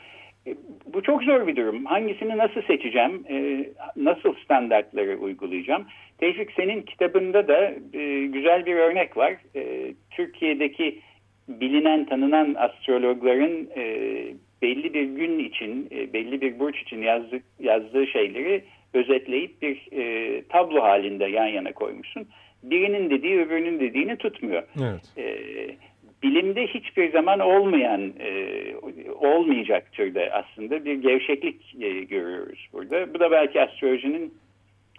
Bu 0.86 1.02
çok 1.02 1.22
zor 1.22 1.46
bir 1.46 1.56
durum. 1.56 1.84
Hangisini 1.84 2.38
nasıl 2.38 2.62
seçeceğim? 2.62 3.24
Nasıl 3.96 4.34
standartları 4.44 5.18
uygulayacağım? 5.18 5.86
Tevfik 6.18 6.52
senin 6.52 6.82
kitabında 6.82 7.48
da 7.48 7.74
güzel 8.26 8.66
bir 8.66 8.74
örnek 8.74 9.16
var. 9.16 9.34
Türkiye'deki 10.10 11.00
bilinen, 11.48 12.04
tanınan 12.04 12.54
astrologların 12.54 13.66
belli 14.62 14.94
bir 14.94 15.04
gün 15.04 15.38
için, 15.38 15.90
belli 15.90 16.40
bir 16.40 16.58
burç 16.58 16.82
için 16.82 17.02
yazdığı, 17.02 17.40
yazdığı 17.60 18.06
şeyleri 18.06 18.64
özetleyip 18.94 19.62
bir 19.62 19.88
tablo 20.48 20.82
halinde 20.82 21.24
yan 21.24 21.46
yana 21.46 21.72
koymuşsun. 21.72 22.28
Birinin 22.62 23.10
dediği 23.10 23.40
öbürünün 23.40 23.80
dediğini 23.80 24.16
tutmuyor. 24.16 24.62
Evet 24.80 25.76
bilimde 26.22 26.66
hiçbir 26.66 27.12
zaman 27.12 27.40
olmayan, 27.40 28.12
e, 28.20 28.74
olmayacak 29.14 29.92
türde 29.92 30.32
aslında 30.32 30.84
bir 30.84 30.94
gevşeklik 30.94 31.74
e, 31.80 31.88
görüyoruz 31.90 32.68
burada. 32.72 33.14
Bu 33.14 33.20
da 33.20 33.30
belki 33.30 33.60
astrolojinin 33.60 34.34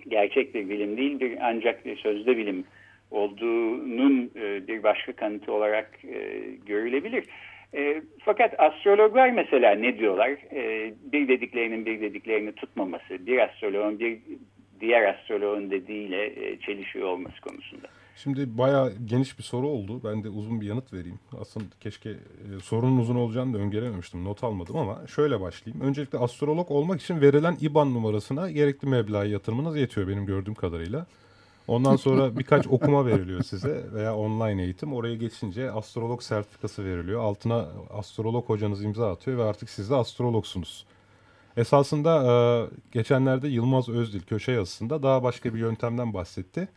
gerçek 0.08 0.56
bir 0.56 0.70
bilim 0.70 0.98
değil, 0.98 1.20
bir 1.20 1.38
ancak 1.42 1.86
bir 1.86 1.98
sözde 1.98 2.38
bilim 2.38 2.64
olduğunun 3.12 4.32
e, 4.36 4.68
bir 4.68 4.84
başka 4.84 5.14
kanıtı 5.14 5.54
olarak 5.54 6.06
e, 6.06 6.42
görülebilir. 6.66 7.26
E, 7.74 8.02
fakat 8.20 8.60
astrologlar 8.60 9.30
mesela 9.30 9.76
ne 9.76 10.00
diyorlar? 10.00 10.32
Bir 11.12 11.28
dediklerinin 11.28 11.86
bir 11.86 12.02
dediklerini 12.02 12.52
tutmaması, 12.52 13.26
bir 13.28 13.40
astrologun 13.40 14.00
bir 14.00 14.20
diğer 14.80 15.14
astrologun 15.14 15.72
dediğiyle 15.72 16.34
çelişiyor 16.60 17.08
olması 17.08 17.42
konusunda. 17.42 17.88
Şimdi 18.16 18.58
bayağı 18.58 18.94
geniş 19.06 19.40
bir 19.40 19.44
soru 19.44 19.68
oldu. 19.68 20.02
Ben 20.04 20.24
de 20.24 20.30
uzun 20.30 20.62
bir 20.62 20.66
yanıt 20.66 20.94
vereyim. 20.94 21.20
Aslında 21.42 21.66
keşke 21.80 22.10
sorunun 22.64 22.98
uzun 22.98 23.16
olacağını 23.16 23.54
da 23.54 23.58
öngörememiştim. 23.58 24.26
Not 24.26 24.44
almadım 24.44 24.78
ama 24.78 25.08
şöyle 25.08 25.42
başlayayım. 25.42 25.86
Öncelikle 25.86 26.18
astrolog 26.18 26.72
olmak 26.72 27.02
için 27.02 27.22
verilen 27.22 27.58
IBAN 27.62 27.94
numarasına 27.94 28.52
gerekli 28.52 28.88
meblağı 28.88 29.28
yatırmanız 29.28 29.78
yetiyor 29.78 30.08
benim 30.08 30.26
gördüğüm 30.26 30.56
kadarıyla. 30.56 31.08
Ondan 31.68 31.96
sonra 31.96 32.38
birkaç 32.38 32.68
okuma 32.68 33.06
veriliyor 33.06 33.44
size 33.44 33.86
veya 33.94 34.16
online 34.16 34.64
eğitim. 34.64 34.94
Oraya 34.94 35.16
geçince 35.16 35.72
astrolog 35.72 36.22
sertifikası 36.22 36.86
veriliyor. 36.86 37.22
Altına 37.22 37.68
astrolog 37.90 38.50
hocanız 38.50 38.84
imza 38.84 39.12
atıyor 39.12 39.38
ve 39.38 39.44
artık 39.44 39.70
siz 39.70 39.90
de 39.90 39.96
astrologsunuz. 39.96 40.86
Esasında 41.58 42.24
e, 42.24 42.34
geçenlerde 42.92 43.48
Yılmaz 43.48 43.90
Özdil 43.90 44.22
köşe 44.22 44.52
yazısında 44.52 45.04
daha 45.04 45.24
başka 45.24 45.54
bir 45.54 45.60
yöntemden 45.60 46.14
bahsetti 46.14 46.68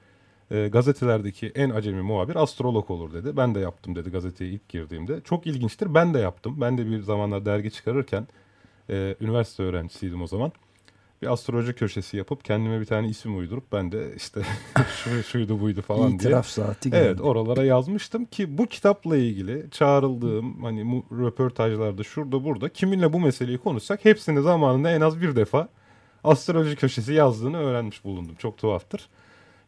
e, 0.51 0.69
gazetelerdeki 0.69 1.53
en 1.55 1.71
acemi 1.71 2.03
muhabir 2.03 2.37
astrolog 2.37 2.91
olur 2.91 3.13
dedi. 3.13 3.37
Ben 3.37 3.55
de 3.55 3.61
yaptım 3.61 3.97
dedi 3.97 4.11
gazeteye 4.11 4.51
ilk 4.51 4.69
girdiğimde. 4.69 5.21
Çok 5.21 5.47
ilginçtir. 5.47 5.95
Ben 5.95 6.15
de 6.15 6.19
yaptım. 6.19 6.61
Ben 6.61 6.79
de 6.79 6.87
bir 6.87 7.01
zamanlar 7.01 7.45
dergi 7.45 7.71
çıkarırken 7.71 8.29
e, 8.91 9.17
üniversite 9.21 9.63
öğrencisiydim 9.63 10.23
o 10.23 10.27
zaman. 10.27 10.53
Bir 11.23 11.33
astroloji 11.33 11.73
köşesi 11.73 12.17
yapıp 12.17 12.45
kendime 12.45 12.81
bir 12.81 12.87
tane 12.87 13.09
isim 13.09 13.39
uydurup 13.39 13.73
ben 13.73 13.93
de 13.93 14.15
işte 14.17 14.43
şu, 15.05 15.23
şuydu 15.23 15.61
buydu 15.61 15.83
falan 15.83 16.13
İtiraf 16.13 16.21
diye. 16.21 16.31
İtiraf 16.31 16.47
saati 16.47 16.89
gibi. 16.89 16.97
Evet 16.97 17.21
oralara 17.21 17.65
yazmıştım 17.65 18.25
ki 18.25 18.59
bu 18.59 18.67
kitapla 18.67 19.17
ilgili 19.17 19.71
çağrıldığım 19.71 20.63
hani 20.63 21.05
röportajlarda 21.13 22.03
şurada 22.03 22.45
burada 22.45 22.69
kiminle 22.69 23.13
bu 23.13 23.21
meseleyi 23.21 23.59
konuşsak 23.59 24.05
hepsini 24.05 24.43
zamanında 24.43 24.91
en 24.91 25.01
az 25.01 25.21
bir 25.21 25.37
defa 25.37 25.69
astroloji 26.25 26.77
köşesi 26.77 27.13
yazdığını 27.13 27.59
öğrenmiş 27.59 28.05
bulundum. 28.05 28.35
Çok 28.39 28.59
tuhaftır. 28.59 29.09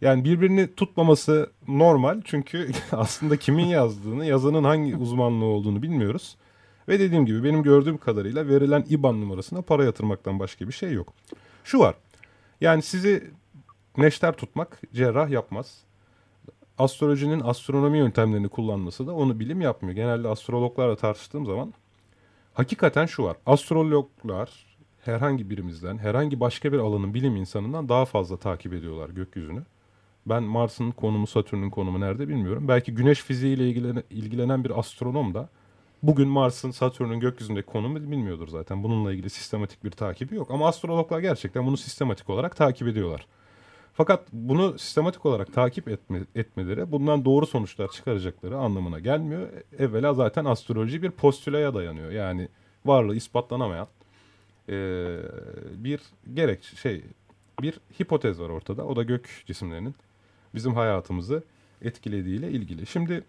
Yani 0.00 0.24
birbirini 0.24 0.74
tutmaması 0.74 1.50
normal 1.68 2.20
çünkü 2.24 2.70
aslında 2.92 3.36
kimin 3.36 3.66
yazdığını, 3.66 4.26
yazanın 4.26 4.64
hangi 4.64 4.96
uzmanlığı 4.96 5.44
olduğunu 5.44 5.82
bilmiyoruz. 5.82 6.36
Ve 6.88 7.00
dediğim 7.00 7.26
gibi 7.26 7.44
benim 7.44 7.62
gördüğüm 7.62 7.98
kadarıyla 7.98 8.48
verilen 8.48 8.84
IBAN 8.88 9.20
numarasına 9.20 9.62
para 9.62 9.84
yatırmaktan 9.84 10.38
başka 10.38 10.68
bir 10.68 10.72
şey 10.72 10.92
yok. 10.92 11.12
Şu 11.64 11.78
var. 11.78 11.94
Yani 12.60 12.82
sizi 12.82 13.30
neşter 13.96 14.32
tutmak 14.36 14.80
cerrah 14.92 15.30
yapmaz. 15.30 15.78
Astrolojinin 16.78 17.40
astronomi 17.40 17.98
yöntemlerini 17.98 18.48
kullanması 18.48 19.06
da 19.06 19.14
onu 19.14 19.40
bilim 19.40 19.60
yapmıyor. 19.60 19.96
Genelde 19.96 20.28
astrologlarla 20.28 20.96
tartıştığım 20.96 21.46
zaman 21.46 21.74
hakikaten 22.54 23.06
şu 23.06 23.24
var. 23.24 23.36
Astrologlar 23.46 24.66
herhangi 25.04 25.50
birimizden, 25.50 25.98
herhangi 25.98 26.40
başka 26.40 26.72
bir 26.72 26.78
alanın 26.78 27.14
bilim 27.14 27.36
insanından 27.36 27.88
daha 27.88 28.04
fazla 28.04 28.36
takip 28.36 28.72
ediyorlar 28.72 29.10
gökyüzünü. 29.10 29.62
Ben 30.26 30.42
Mars'ın 30.42 30.90
konumu, 30.90 31.26
Satürn'ün 31.26 31.70
konumu 31.70 32.00
nerede 32.00 32.28
bilmiyorum. 32.28 32.68
Belki 32.68 32.94
güneş 32.94 33.22
fiziğiyle 33.22 33.68
ilgilenen, 33.68 34.02
ilgilenen 34.10 34.64
bir 34.64 34.78
astronom 34.78 35.34
da 35.34 35.48
bugün 36.02 36.28
Mars'ın, 36.28 36.70
Satürn'ün 36.70 37.20
gökyüzündeki 37.20 37.66
konumu 37.66 37.96
bilmiyordur 37.96 38.48
zaten. 38.48 38.82
Bununla 38.82 39.12
ilgili 39.12 39.30
sistematik 39.30 39.84
bir 39.84 39.90
takibi 39.90 40.34
yok. 40.34 40.50
Ama 40.50 40.68
astrologlar 40.68 41.20
gerçekten 41.20 41.66
bunu 41.66 41.76
sistematik 41.76 42.30
olarak 42.30 42.56
takip 42.56 42.88
ediyorlar. 42.88 43.26
Fakat 43.94 44.32
bunu 44.32 44.78
sistematik 44.78 45.26
olarak 45.26 45.52
takip 45.52 45.88
etme, 45.88 46.20
etmeleri 46.34 46.92
bundan 46.92 47.24
doğru 47.24 47.46
sonuçlar 47.46 47.88
çıkaracakları 47.88 48.58
anlamına 48.58 48.98
gelmiyor. 48.98 49.48
Evvela 49.78 50.14
zaten 50.14 50.44
astroloji 50.44 51.02
bir 51.02 51.10
postülaya 51.10 51.74
dayanıyor. 51.74 52.10
Yani 52.10 52.48
varlığı 52.84 53.16
ispatlanamayan 53.16 53.86
e, 54.68 54.74
bir 55.76 56.00
gerek 56.34 56.64
şey 56.64 57.02
bir 57.62 57.80
hipotez 58.00 58.40
var 58.40 58.48
ortada. 58.48 58.86
O 58.86 58.96
da 58.96 59.02
gök 59.02 59.42
cisimlerinin 59.46 59.94
bizim 60.54 60.74
hayatımızı 60.74 61.42
etkilediğiyle 61.82 62.50
ilgili. 62.50 62.86
Şimdi 62.86 63.24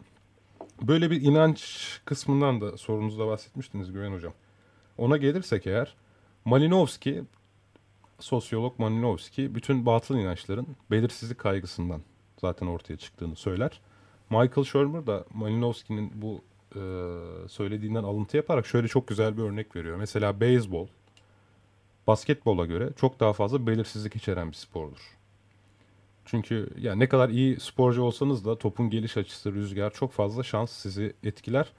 böyle 0.81 1.11
bir 1.11 1.21
inanç 1.21 1.89
kısmından 2.05 2.61
da 2.61 2.77
sorunuzda 2.77 3.27
bahsetmiştiniz 3.27 3.91
Güven 3.91 4.13
Hocam. 4.13 4.33
Ona 4.97 5.17
gelirsek 5.17 5.67
eğer 5.67 5.95
Malinowski, 6.45 7.23
sosyolog 8.19 8.79
Malinowski 8.79 9.55
bütün 9.55 9.85
batıl 9.85 10.15
inançların 10.15 10.67
belirsizlik 10.91 11.37
kaygısından 11.37 12.01
zaten 12.41 12.67
ortaya 12.67 12.97
çıktığını 12.97 13.35
söyler. 13.35 13.81
Michael 14.29 14.63
Shermer 14.65 15.07
da 15.07 15.25
Malinowski'nin 15.33 16.11
bu 16.15 16.41
e, 16.75 16.81
söylediğinden 17.47 18.03
alıntı 18.03 18.37
yaparak 18.37 18.67
şöyle 18.67 18.87
çok 18.87 19.07
güzel 19.07 19.37
bir 19.37 19.41
örnek 19.41 19.75
veriyor. 19.75 19.97
Mesela 19.97 20.39
beyzbol, 20.39 20.87
basketbola 22.07 22.65
göre 22.65 22.89
çok 22.95 23.19
daha 23.19 23.33
fazla 23.33 23.67
belirsizlik 23.67 24.15
içeren 24.15 24.47
bir 24.47 24.55
spordur. 24.55 25.17
Çünkü 26.25 26.69
yani 26.79 26.99
ne 26.99 27.09
kadar 27.09 27.29
iyi 27.29 27.59
sporcu 27.59 28.03
olsanız 28.03 28.45
da 28.45 28.57
topun 28.57 28.89
geliş 28.89 29.17
açısı, 29.17 29.53
rüzgar 29.53 29.93
çok 29.93 30.11
fazla 30.11 30.43
şans 30.43 30.71
sizi 30.71 31.13
etkiler. 31.23 31.71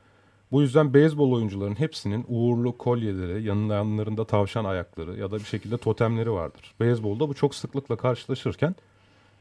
Bu 0.53 0.63
yüzden 0.63 0.95
beyzbol 0.95 1.33
oyuncuların 1.33 1.75
hepsinin 1.75 2.25
uğurlu 2.29 2.79
kolyeleri, 2.79 3.43
yanlarında 3.43 4.25
tavşan 4.25 4.65
ayakları 4.65 5.17
ya 5.17 5.31
da 5.31 5.37
bir 5.37 5.45
şekilde 5.45 5.77
totemleri 5.77 6.33
vardır. 6.33 6.75
Beyzbolda 6.81 7.29
bu 7.29 7.35
çok 7.35 7.55
sıklıkla 7.55 7.97
karşılaşırken 7.97 8.75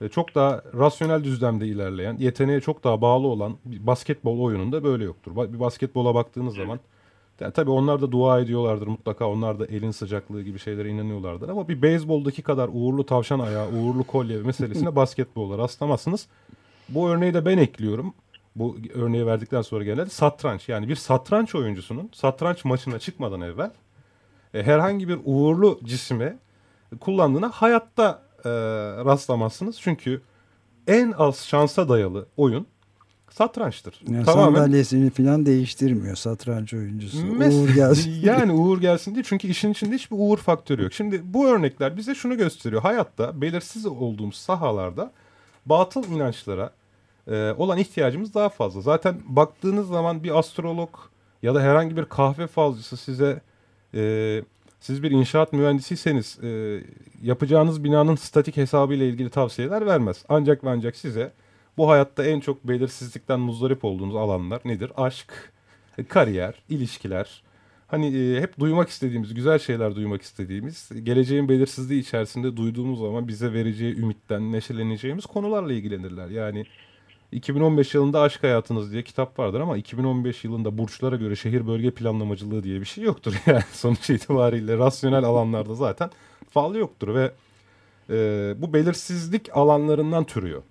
e, 0.01 0.09
çok 0.09 0.35
daha 0.35 0.61
rasyonel 0.77 1.23
düzlemde 1.23 1.67
ilerleyen, 1.67 2.17
yeteneğe 2.17 2.61
çok 2.61 2.83
daha 2.83 3.01
bağlı 3.01 3.27
olan 3.27 3.57
bir 3.65 3.87
basketbol 3.87 4.39
oyununda 4.39 4.83
böyle 4.83 5.03
yoktur. 5.03 5.53
Bir 5.53 5.59
basketbola 5.59 6.15
baktığınız 6.15 6.55
zaman 6.55 6.79
yani 7.39 7.53
tabii 7.53 7.71
onlar 7.71 8.01
da 8.01 8.11
dua 8.11 8.39
ediyorlardır 8.39 8.87
mutlaka. 8.87 9.29
Onlar 9.29 9.59
da 9.59 9.65
elin 9.65 9.91
sıcaklığı 9.91 10.41
gibi 10.41 10.59
şeylere 10.59 10.89
inanıyorlardır. 10.89 11.49
Ama 11.49 11.67
bir 11.67 11.81
beyzboldaki 11.81 12.41
kadar 12.41 12.69
uğurlu 12.73 13.05
tavşan 13.05 13.39
ayağı, 13.39 13.67
uğurlu 13.67 14.03
kolye 14.03 14.37
meselesine 14.37 14.95
basketbolda 14.95 15.57
rastlamazsınız. 15.57 16.27
Bu 16.89 17.09
örneği 17.09 17.33
de 17.33 17.45
ben 17.45 17.57
ekliyorum. 17.57 18.13
Bu 18.55 18.77
örneği 18.93 19.25
verdikten 19.25 19.61
sonra 19.61 19.83
genelde 19.83 20.09
satranç. 20.09 20.69
Yani 20.69 20.87
bir 20.87 20.95
satranç 20.95 21.55
oyuncusunun 21.55 22.09
satranç 22.13 22.65
maçına 22.65 22.99
çıkmadan 22.99 23.41
evvel 23.41 23.71
e, 24.53 24.63
herhangi 24.63 25.07
bir 25.07 25.19
uğurlu 25.25 25.79
cisime 25.83 26.37
kullandığına 26.99 27.49
hayatta 27.49 28.21
e, 28.45 28.49
rastlamazsınız. 29.05 29.81
Çünkü 29.81 30.21
en 30.87 31.11
az 31.11 31.47
şansa 31.47 31.89
dayalı 31.89 32.25
oyun 32.37 32.67
satrançtır. 33.33 34.01
Yani 34.07 34.25
Tamamen... 34.25 34.59
Sandalyesini 34.59 35.09
falan 35.09 35.45
değiştirmiyor 35.45 36.15
satranç 36.15 36.73
oyuncusu. 36.73 37.25
Mes 37.25 37.53
uğur 37.53 37.69
gelsin. 37.69 38.11
yani 38.23 38.51
uğur 38.51 38.81
gelsin 38.81 39.13
diye 39.13 39.23
çünkü 39.23 39.47
işin 39.47 39.71
içinde 39.71 39.95
hiçbir 39.95 40.17
uğur 40.19 40.37
faktörü 40.37 40.83
yok. 40.83 40.93
Şimdi 40.93 41.21
bu 41.23 41.47
örnekler 41.47 41.97
bize 41.97 42.15
şunu 42.15 42.37
gösteriyor. 42.37 42.81
Hayatta 42.81 43.41
belirsiz 43.41 43.85
olduğumuz 43.85 44.35
sahalarda 44.35 45.11
batıl 45.65 46.11
inançlara 46.11 46.71
e, 47.27 47.51
olan 47.57 47.77
ihtiyacımız 47.77 48.33
daha 48.33 48.49
fazla. 48.49 48.81
Zaten 48.81 49.15
baktığınız 49.25 49.87
zaman 49.87 50.23
bir 50.23 50.39
astrolog 50.39 50.89
ya 51.43 51.55
da 51.55 51.61
herhangi 51.61 51.97
bir 51.97 52.05
kahve 52.05 52.47
falcısı 52.47 52.97
size 52.97 53.41
e, 53.93 54.43
siz 54.79 55.03
bir 55.03 55.11
inşaat 55.11 55.53
mühendisiyseniz 55.53 56.39
e, 56.43 56.79
yapacağınız 57.21 57.83
binanın 57.83 58.15
statik 58.15 58.57
hesabı 58.57 58.93
ile 58.93 59.09
ilgili 59.09 59.29
tavsiyeler 59.29 59.85
vermez. 59.85 60.25
Ancak 60.29 60.63
ve 60.63 60.69
ancak 60.69 60.95
size 60.95 61.31
bu 61.77 61.89
hayatta 61.89 62.25
en 62.25 62.39
çok 62.39 62.67
belirsizlikten 62.67 63.39
muzdarip 63.39 63.85
olduğunuz 63.85 64.15
alanlar 64.15 64.61
nedir? 64.65 64.91
Aşk, 64.97 65.53
kariyer, 66.09 66.63
ilişkiler. 66.69 67.43
Hani 67.87 68.17
e, 68.17 68.41
hep 68.41 68.59
duymak 68.59 68.89
istediğimiz, 68.89 69.33
güzel 69.33 69.59
şeyler 69.59 69.95
duymak 69.95 70.21
istediğimiz, 70.21 70.89
geleceğin 71.03 71.49
belirsizliği 71.49 72.01
içerisinde 72.01 72.57
duyduğumuz 72.57 72.99
zaman 72.99 73.27
bize 73.27 73.53
vereceği 73.53 73.95
ümitten 73.95 74.51
neşeleneceğimiz 74.51 75.25
konularla 75.25 75.73
ilgilenirler. 75.73 76.29
Yani 76.29 76.65
2015 77.31 77.93
yılında 77.93 78.21
Aşk 78.21 78.43
Hayatınız 78.43 78.91
diye 78.91 79.03
kitap 79.03 79.39
vardır 79.39 79.59
ama 79.59 79.77
2015 79.77 80.43
yılında 80.43 80.77
burçlara 80.77 81.15
göre 81.15 81.35
şehir 81.35 81.67
bölge 81.67 81.91
planlamacılığı 81.91 82.63
diye 82.63 82.79
bir 82.79 82.85
şey 82.85 83.03
yoktur. 83.03 83.33
Yani 83.45 83.63
sonuç 83.71 84.09
itibariyle 84.09 84.77
rasyonel 84.77 85.23
alanlarda 85.23 85.75
zaten 85.75 86.09
fal 86.49 86.75
yoktur 86.75 87.15
ve 87.15 87.31
e, 88.09 88.15
bu 88.57 88.73
belirsizlik 88.73 89.57
alanlarından 89.57 90.23
türüyor. 90.23 90.63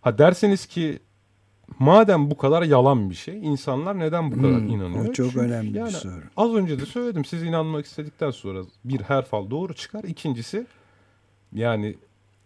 Ha 0.00 0.18
derseniz 0.18 0.66
ki 0.66 0.98
madem 1.78 2.30
bu 2.30 2.36
kadar 2.36 2.62
yalan 2.62 3.10
bir 3.10 3.14
şey 3.14 3.38
insanlar 3.38 3.98
neden 3.98 4.32
bu 4.32 4.36
kadar 4.36 4.60
hmm, 4.60 4.68
inanıyor? 4.68 5.08
O 5.08 5.12
çok 5.12 5.32
Çünkü 5.32 5.38
önemli 5.40 5.78
yani 5.78 5.88
bir 5.88 5.92
soru. 5.92 6.22
Az 6.36 6.54
önce 6.54 6.80
de 6.80 6.86
söyledim 6.86 7.24
siz 7.24 7.42
inanmak 7.42 7.86
istedikten 7.86 8.30
sonra 8.30 8.60
bir 8.84 9.00
her 9.00 9.24
fal 9.24 9.50
doğru 9.50 9.74
çıkar. 9.74 10.04
İkincisi 10.04 10.66
yani 11.52 11.96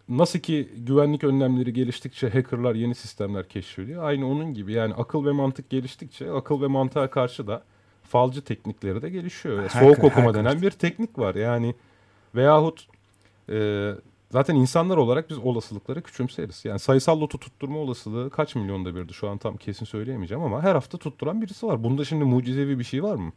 nasıl 0.08 0.38
ki 0.38 0.68
güvenlik 0.76 1.24
önlemleri 1.24 1.72
geliştikçe 1.72 2.30
hackerlar 2.30 2.74
yeni 2.74 2.94
sistemler 2.94 3.48
keşfediyor. 3.48 4.04
Aynı 4.04 4.28
onun 4.28 4.54
gibi 4.54 4.72
yani 4.72 4.94
akıl 4.94 5.24
ve 5.24 5.32
mantık 5.32 5.70
geliştikçe 5.70 6.32
akıl 6.32 6.62
ve 6.62 6.66
mantığa 6.66 7.10
karşı 7.10 7.46
da 7.46 7.62
falcı 8.02 8.42
teknikleri 8.42 9.02
de 9.02 9.10
gelişiyor. 9.10 9.62
Hacker, 9.62 9.80
Soğuk 9.80 10.04
okuma 10.04 10.26
hacker. 10.26 10.44
denen 10.44 10.62
bir 10.62 10.70
teknik 10.70 11.18
var. 11.18 11.34
Yani 11.34 11.74
veyahut 12.34 12.86
e, 13.48 13.90
zaten 14.34 14.54
insanlar 14.54 14.96
olarak 14.96 15.30
biz 15.30 15.38
olasılıkları 15.38 16.02
küçümseriz. 16.02 16.64
Yani 16.64 16.78
sayısal 16.78 17.20
lotu 17.20 17.38
tutturma 17.38 17.78
olasılığı 17.78 18.30
kaç 18.30 18.54
milyonda 18.54 18.94
birdi 18.94 19.12
şu 19.12 19.28
an 19.28 19.38
tam 19.38 19.56
kesin 19.56 19.84
söyleyemeyeceğim 19.84 20.44
ama 20.44 20.62
her 20.62 20.74
hafta 20.74 20.98
tutturan 20.98 21.42
birisi 21.42 21.66
var. 21.66 21.84
Bunda 21.84 22.04
şimdi 22.04 22.24
mucizevi 22.24 22.78
bir 22.78 22.84
şey 22.84 23.02
var 23.02 23.14
mı? 23.14 23.32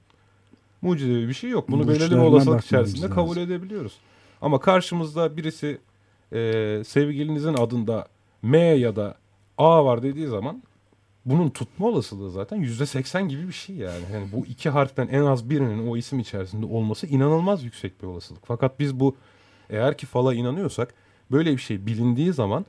Mucizevi 0.82 1.28
bir 1.28 1.34
şey 1.34 1.50
yok. 1.50 1.70
Bunu 1.72 1.88
belirli 1.88 2.12
bir 2.12 2.22
olasılık 2.22 2.66
içerisinde 2.66 3.10
kabul 3.10 3.38
edebiliyoruz. 3.38 3.94
Ama 4.42 4.60
karşımızda 4.60 5.38
birisi 5.38 5.78
e, 6.34 6.82
sevgilinizin 6.86 7.54
adında 7.54 8.08
M 8.42 8.58
ya 8.58 8.96
da 8.96 9.16
A 9.58 9.86
var 9.86 10.04
dediği 10.04 10.28
zaman 10.28 10.64
bunun 11.26 11.50
tutma 11.50 11.88
olasılığı 11.88 12.32
zaten 12.32 12.58
yüzde 12.58 12.86
seksen 12.86 13.30
gibi 13.30 13.48
bir 13.48 13.54
şey 13.54 13.76
yani. 13.76 14.04
yani. 14.14 14.28
Bu 14.32 14.46
iki 14.46 14.70
harften 14.70 15.08
en 15.08 15.24
az 15.24 15.50
birinin 15.50 15.88
o 15.88 15.98
isim 15.98 16.20
içerisinde 16.20 16.66
olması 16.66 17.08
inanılmaz 17.08 17.64
yüksek 17.64 18.02
bir 18.02 18.08
olasılık. 18.08 18.42
Fakat 18.46 18.80
biz 18.80 19.00
bu 19.00 19.16
eğer 19.70 19.98
ki 19.98 20.06
fala 20.06 20.34
inanıyorsak 20.34 20.94
böyle 21.32 21.52
bir 21.52 21.62
şey 21.62 21.86
bilindiği 21.86 22.34
zaman 22.34 22.66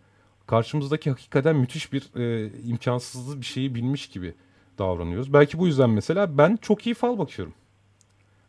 karşımızdaki 0.47 1.11
hakikaten 1.11 1.57
müthiş 1.57 1.93
bir 1.93 2.17
e, 2.17 2.53
imkansızlığı 2.63 3.41
bir 3.41 3.47
şeyi 3.47 3.75
bilmiş 3.75 4.09
gibi 4.09 4.35
davranıyoruz. 4.79 5.33
Belki 5.33 5.59
bu 5.59 5.67
yüzden 5.67 5.91
mesela 5.91 6.39
ben 6.39 6.59
çok 6.63 6.87
iyi 6.87 6.95
fal 6.95 7.19
bakıyorum. 7.19 7.55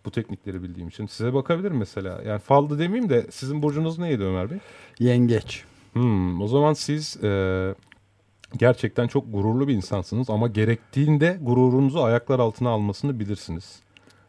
Bu 0.05 0.12
teknikleri 0.12 0.63
bildiğim 0.63 0.88
için. 0.89 1.05
Size 1.05 1.33
bakabilirim 1.33 1.77
mesela. 1.77 2.21
Yani 2.25 2.39
faldı 2.39 2.79
demeyeyim 2.79 3.09
de 3.09 3.27
sizin 3.31 3.62
burcunuz 3.62 3.99
neydi 3.99 4.23
Ömer 4.23 4.51
Bey? 4.51 4.57
Yengeç. 4.99 5.63
Hmm, 5.93 6.41
o 6.41 6.47
zaman 6.47 6.73
siz 6.73 7.23
e, 7.23 7.75
gerçekten 8.57 9.07
çok 9.07 9.33
gururlu 9.33 9.67
bir 9.67 9.73
insansınız 9.73 10.29
ama 10.29 10.47
gerektiğinde 10.47 11.39
gururunuzu 11.41 11.99
ayaklar 11.99 12.39
altına 12.39 12.69
almasını 12.69 13.19
bilirsiniz. 13.19 13.79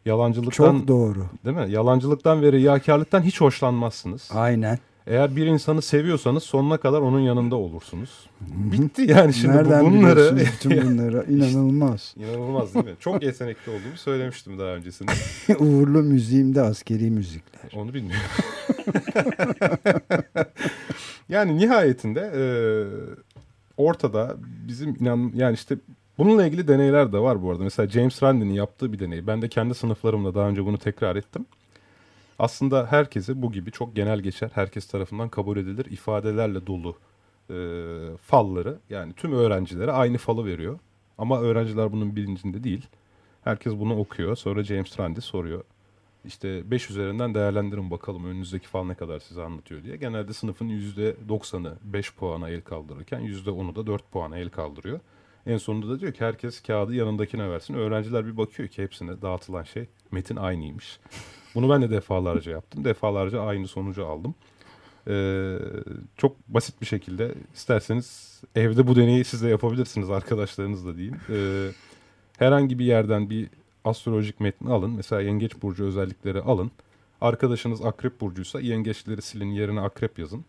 Yalancılıktan 0.05 0.77
Çok 0.77 0.87
doğru. 0.87 1.25
Değil 1.45 1.57
mi? 1.57 1.71
Yalancılıktan 1.71 2.41
ve 2.41 2.51
riyakarlıktan 2.51 3.21
hiç 3.21 3.41
hoşlanmazsınız. 3.41 4.29
Aynen. 4.33 4.79
Eğer 5.07 5.35
bir 5.35 5.45
insanı 5.45 5.81
seviyorsanız 5.81 6.43
sonuna 6.43 6.77
kadar 6.77 7.01
onun 7.01 7.19
yanında 7.19 7.55
olursunuz. 7.55 8.29
Bitti 8.41 9.01
yani 9.01 9.33
şimdi 9.33 9.57
Nereden 9.57 9.85
bu 9.85 9.91
bunları. 9.91 10.37
bütün 10.63 10.71
bunları? 10.71 11.25
İnanılmaz. 11.29 12.15
İnanılmaz 12.17 12.73
değil 12.73 12.85
mi? 12.85 12.95
Çok 12.99 13.23
yetenekli 13.23 13.69
olduğumu 13.69 13.97
söylemiştim 13.97 14.59
daha 14.59 14.67
öncesinde. 14.67 15.11
Uğurlu 15.59 16.03
müziğimde 16.03 16.61
askeri 16.61 17.11
müzikler. 17.11 17.71
Onu 17.81 17.93
bilmiyorum. 17.93 18.25
yani 21.29 21.57
nihayetinde 21.57 22.31
e, 22.35 22.43
ortada 23.77 24.35
bizim 24.67 24.95
inan 24.99 25.31
yani 25.35 25.53
işte 25.53 25.75
bununla 26.17 26.45
ilgili 26.45 26.67
deneyler 26.67 27.13
de 27.13 27.19
var 27.19 27.43
bu 27.43 27.51
arada. 27.51 27.63
Mesela 27.63 27.89
James 27.89 28.23
Randi'nin 28.23 28.53
yaptığı 28.53 28.93
bir 28.93 28.99
deney. 28.99 29.27
Ben 29.27 29.41
de 29.41 29.49
kendi 29.49 29.75
sınıflarımda 29.75 30.35
daha 30.35 30.47
önce 30.47 30.65
bunu 30.65 30.77
tekrar 30.77 31.15
ettim 31.15 31.45
aslında 32.41 32.91
herkese 32.91 33.41
bu 33.41 33.51
gibi 33.51 33.71
çok 33.71 33.95
genel 33.95 34.19
geçer, 34.19 34.51
herkes 34.53 34.87
tarafından 34.87 35.29
kabul 35.29 35.57
edilir 35.57 35.85
ifadelerle 35.85 36.67
dolu 36.67 36.97
e, 37.49 37.55
falları 38.17 38.77
yani 38.89 39.13
tüm 39.13 39.33
öğrencilere 39.33 39.91
aynı 39.91 40.17
falı 40.17 40.45
veriyor. 40.45 40.79
Ama 41.17 41.41
öğrenciler 41.41 41.91
bunun 41.91 42.15
bilincinde 42.15 42.63
değil. 42.63 42.87
Herkes 43.43 43.73
bunu 43.73 43.99
okuyor. 43.99 44.35
Sonra 44.35 44.63
James 44.63 44.99
Randi 44.99 45.21
soruyor. 45.21 45.63
İşte 46.25 46.71
5 46.71 46.89
üzerinden 46.89 47.35
değerlendirin 47.35 47.91
bakalım 47.91 48.25
önünüzdeki 48.25 48.67
fal 48.67 48.83
ne 48.83 48.95
kadar 48.95 49.19
size 49.19 49.43
anlatıyor 49.43 49.83
diye. 49.83 49.95
Genelde 49.95 50.33
sınıfın 50.33 50.69
%90'ı 50.69 51.77
5 51.83 52.13
puana 52.13 52.49
el 52.49 52.61
kaldırırken 52.61 53.21
%10'u 53.21 53.75
da 53.75 53.87
4 53.87 54.11
puana 54.11 54.37
el 54.37 54.49
kaldırıyor. 54.49 54.99
En 55.47 55.57
sonunda 55.57 55.89
da 55.89 55.99
diyor 55.99 56.13
ki 56.13 56.25
herkes 56.25 56.61
kağıdı 56.61 56.95
yanındakine 56.95 57.49
versin. 57.49 57.73
Öğrenciler 57.73 58.25
bir 58.25 58.37
bakıyor 58.37 58.69
ki 58.69 58.83
hepsine 58.83 59.21
dağıtılan 59.21 59.63
şey 59.63 59.85
metin 60.11 60.35
aynıymış. 60.35 60.99
Bunu 61.55 61.69
ben 61.69 61.81
de 61.81 61.89
defalarca 61.89 62.51
yaptım. 62.51 62.85
Defalarca 62.85 63.41
aynı 63.41 63.67
sonucu 63.67 64.05
aldım. 64.05 64.35
Ee, 65.07 65.57
çok 66.17 66.47
basit 66.47 66.81
bir 66.81 66.85
şekilde 66.85 67.35
isterseniz 67.53 68.41
evde 68.55 68.87
bu 68.87 68.95
deneyi 68.95 69.23
siz 69.23 69.43
de 69.43 69.47
yapabilirsiniz 69.47 70.09
arkadaşlarınızla 70.09 70.97
diyeyim. 70.97 71.17
Ee, 71.29 71.69
herhangi 72.37 72.79
bir 72.79 72.85
yerden 72.85 73.29
bir 73.29 73.49
astrolojik 73.85 74.39
metni 74.39 74.71
alın. 74.73 74.91
Mesela 74.91 75.21
yengeç 75.21 75.61
burcu 75.61 75.85
özellikleri 75.85 76.41
alın. 76.41 76.71
Arkadaşınız 77.21 77.85
akrep 77.85 78.21
burcuysa 78.21 78.59
yengeçleri 78.59 79.21
silin 79.21 79.51
yerine 79.51 79.81
akrep 79.81 80.19
yazın. 80.19 80.45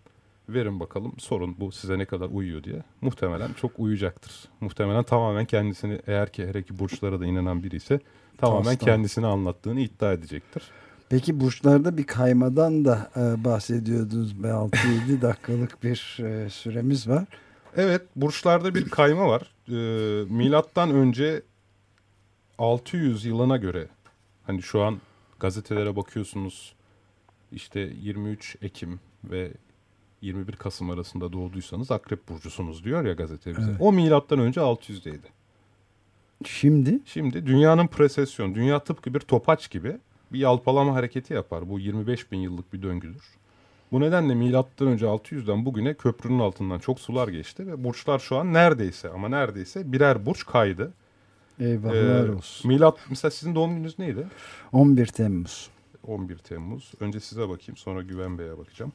Verin 0.48 0.80
bakalım 0.80 1.14
sorun 1.18 1.56
bu 1.60 1.72
size 1.72 1.98
ne 1.98 2.04
kadar 2.04 2.28
uyuyor 2.28 2.64
diye. 2.64 2.82
Muhtemelen 3.00 3.52
çok 3.52 3.72
uyacaktır. 3.78 4.32
Muhtemelen 4.60 5.02
tamamen 5.02 5.44
kendisini 5.44 6.00
eğer 6.06 6.32
ki 6.32 6.46
her 6.46 6.54
iki 6.54 6.78
burçlara 6.78 7.20
da 7.20 7.26
inanan 7.26 7.62
biri 7.62 7.76
ise 7.76 8.00
tamamen 8.38 8.60
Aslan. 8.60 8.76
kendisini 8.76 9.26
anlattığını 9.26 9.80
iddia 9.80 10.12
edecektir. 10.12 10.62
Peki 11.08 11.40
burçlarda 11.40 11.96
bir 11.96 12.04
kaymadan 12.04 12.84
da 12.84 13.10
e, 13.16 13.44
bahsediyordunuz. 13.44 14.32
6-7 14.32 15.22
dakikalık 15.22 15.82
bir 15.82 16.18
e, 16.20 16.50
süremiz 16.50 17.08
var. 17.08 17.24
Evet 17.76 18.02
burçlarda 18.16 18.74
bir 18.74 18.88
kayma 18.88 19.28
var. 19.28 19.42
E, 19.68 19.74
milattan 20.24 20.90
önce 20.90 21.42
600 22.58 23.24
yılına 23.24 23.56
göre 23.56 23.88
hani 24.46 24.62
şu 24.62 24.82
an 24.82 25.00
gazetelere 25.40 25.96
bakıyorsunuz 25.96 26.74
işte 27.52 27.80
23 27.80 28.56
Ekim 28.62 29.00
ve 29.24 29.52
21 30.22 30.52
Kasım 30.52 30.90
arasında 30.90 31.32
doğduysanız 31.32 31.90
Akrep 31.90 32.28
burcusunuz 32.28 32.84
diyor 32.84 33.04
ya 33.04 33.12
gazete 33.12 33.56
bize. 33.56 33.70
Evet. 33.70 33.80
O 33.80 33.92
milattan 33.92 34.38
önce 34.38 34.60
600'deydi. 34.60 35.26
Şimdi? 36.44 37.00
Şimdi 37.04 37.46
dünyanın 37.46 37.86
presesyon, 37.86 38.54
dünya 38.54 38.78
tıpkı 38.78 39.14
bir 39.14 39.20
topaç 39.20 39.70
gibi 39.70 39.96
bir 40.32 40.38
yalpalama 40.38 40.94
hareketi 40.94 41.34
yapar. 41.34 41.70
Bu 41.70 41.78
25 41.78 42.32
bin 42.32 42.38
yıllık 42.38 42.72
bir 42.72 42.82
döngüdür. 42.82 43.24
Bu 43.92 44.00
nedenle 44.00 44.34
milattan 44.34 44.88
önce 44.88 45.06
600'den 45.06 45.64
bugüne 45.64 45.94
köprünün 45.94 46.38
altından 46.38 46.78
çok 46.78 47.00
sular 47.00 47.28
geçti 47.28 47.66
ve 47.66 47.84
burçlar 47.84 48.18
şu 48.18 48.36
an 48.36 48.52
neredeyse 48.52 49.08
ama 49.08 49.28
neredeyse 49.28 49.92
birer 49.92 50.26
burç 50.26 50.46
kaydı. 50.46 50.92
Eyvahlar 51.60 52.28
ee, 52.28 52.32
olsun. 52.32 52.68
Milat 52.68 52.98
mesela 53.10 53.30
sizin 53.30 53.54
doğum 53.54 53.74
gününüz 53.74 53.98
neydi? 53.98 54.26
11 54.72 55.06
Temmuz. 55.06 55.70
11 56.06 56.38
Temmuz. 56.38 56.92
Önce 57.00 57.20
size 57.20 57.48
bakayım 57.48 57.76
sonra 57.76 58.02
Güven 58.02 58.38
Bey'e 58.38 58.58
bakacağım. 58.58 58.92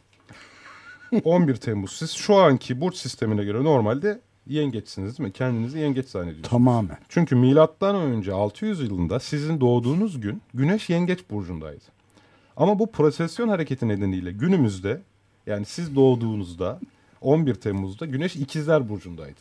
11 1.24 1.56
Temmuz. 1.56 1.92
Siz 1.92 2.12
şu 2.12 2.36
anki 2.36 2.82
burç 2.82 2.96
sistemine 2.96 3.44
göre 3.44 3.64
normalde 3.64 4.20
yengeçsiniz 4.48 5.18
değil 5.18 5.30
mi? 5.30 5.34
Kendinizi 5.34 5.80
yengeç 5.80 6.08
zannediyorsunuz. 6.08 6.50
Tamamen. 6.50 6.98
Çünkü 7.10 7.36
milattan 7.36 7.96
önce 7.96 8.34
600 8.34 8.82
yılında 8.82 9.20
sizin 9.20 9.62
doğduğunuz 9.62 10.22
gün 10.22 10.42
Güneş 10.54 10.90
yengeç 10.90 11.20
burcundaydı. 11.32 11.84
Ama 12.58 12.80
bu 12.80 12.92
prosesyon 12.92 13.48
hareketi 13.48 13.88
nedeniyle 13.88 14.32
günümüzde 14.32 15.02
yani 15.46 15.66
siz 15.66 15.96
doğduğunuzda 15.96 16.80
11 17.22 17.56
Temmuz'da 17.56 18.06
Güneş 18.06 18.36
ikizler 18.36 18.90
burcundaydı. 18.90 19.40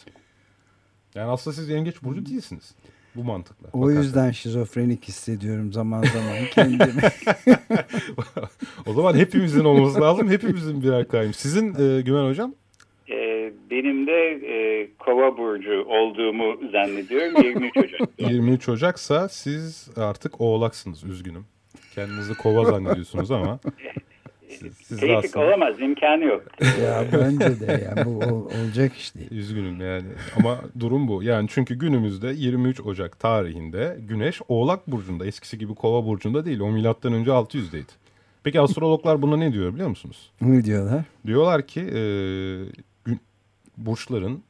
Yani 1.15 1.31
aslında 1.31 1.57
siz 1.57 1.69
yengeç 1.69 2.03
burcu 2.03 2.27
değilsiniz. 2.27 2.75
Bu 3.17 3.25
mantıkla. 3.25 3.69
O 3.73 3.81
bakarsan. 3.81 4.03
yüzden 4.03 4.31
şizofrenik 4.31 5.05
hissediyorum 5.09 5.73
zaman 5.73 6.03
zaman 6.03 6.37
kendimi. 6.55 7.03
o 8.87 8.93
zaman 8.93 9.15
hepimizin 9.15 9.65
olması 9.65 10.01
lazım. 10.01 10.31
Hepimizin 10.31 10.83
birer 10.83 11.09
kayım. 11.09 11.35
Sizin 11.35 11.69
e, 11.69 12.01
Güven 12.01 12.29
Hocam? 12.29 12.55
E, 13.11 13.53
benim 13.71 14.07
de 14.07 14.31
e, 14.31 14.89
kova 14.99 15.37
burcu 15.37 15.85
olduğumu 15.89 16.57
zannediyorum. 16.73 17.45
23 17.45 17.77
Ocak. 17.77 18.01
23 18.19 18.69
Ocaksa 18.69 19.29
siz 19.29 19.89
artık 19.97 20.41
oğlaksınız. 20.41 21.05
Üzgünüm. 21.05 21.45
Kendinizi 21.95 22.35
kova 22.35 22.65
zannediyorsunuz 22.65 23.31
ama 23.31 23.59
siz 24.83 25.01
Tevfik 25.01 25.25
aslında... 25.25 25.47
olamaz 25.47 25.81
imkanı 25.81 26.25
yok. 26.25 26.43
ya 26.83 27.05
bence 27.13 27.61
de 27.61 27.85
yani 27.85 28.07
bu 28.07 28.19
ol, 28.19 28.45
olacak 28.45 28.97
iş 28.97 29.15
değil. 29.15 29.31
Üzgünüm 29.31 29.81
yani 29.81 30.07
ama 30.39 30.61
durum 30.79 31.09
bu. 31.09 31.23
Yani 31.23 31.49
çünkü 31.51 31.75
günümüzde 31.75 32.33
23 32.37 32.81
Ocak 32.81 33.21
tarihinde 33.21 33.97
Güneş 34.01 34.41
Oğlak 34.49 34.87
Burcu'nda 34.87 35.27
eskisi 35.27 35.59
gibi 35.59 35.75
Kova 35.75 36.07
Burcu'nda 36.07 36.45
değil. 36.45 36.61
O 36.61 36.71
milattan 36.71 37.13
önce 37.13 37.31
600'deydi. 37.31 38.06
Peki 38.47 38.61
astrologlar 38.61 39.23
buna 39.23 39.37
ne 39.37 39.53
diyor 39.53 39.75
biliyor 39.75 39.89
musunuz? 39.89 40.31
Ne 40.41 40.65
diyorlar? 40.65 41.05
Diyorlar 41.27 41.67
ki 41.67 41.81
e, 41.81 42.01
gün, 43.05 43.21
burçların 43.77 44.43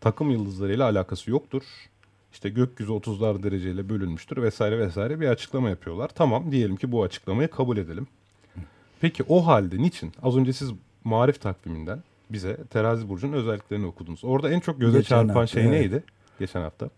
takım 0.00 0.30
yıldızlarıyla 0.30 0.84
alakası 0.84 1.30
yoktur. 1.30 1.62
İşte 2.32 2.48
gökyüzü 2.48 2.92
30'lar 2.92 3.42
dereceyle 3.42 3.88
bölünmüştür 3.88 4.42
vesaire 4.42 4.78
vesaire 4.78 5.20
bir 5.20 5.28
açıklama 5.28 5.70
yapıyorlar. 5.70 6.10
Tamam 6.14 6.52
diyelim 6.52 6.76
ki 6.76 6.92
bu 6.92 7.02
açıklamayı 7.02 7.48
kabul 7.48 7.76
edelim. 7.76 8.06
Peki 9.00 9.24
o 9.28 9.46
halde 9.46 9.78
niçin? 9.78 10.12
Az 10.22 10.36
önce 10.36 10.52
siz 10.52 10.70
marif 11.04 11.40
takviminden 11.40 12.02
bize 12.30 12.56
terazi 12.70 13.08
burcunun 13.08 13.32
özelliklerini 13.32 13.86
okudunuz. 13.86 14.24
Orada 14.24 14.50
en 14.50 14.60
çok 14.60 14.80
göze 14.80 14.98
Geçen 14.98 15.16
çarpan 15.16 15.34
hafta, 15.34 15.46
şey 15.46 15.62
evet. 15.62 15.72
neydi? 15.72 16.02
Geçen 16.38 16.60
hafta. 16.60 16.90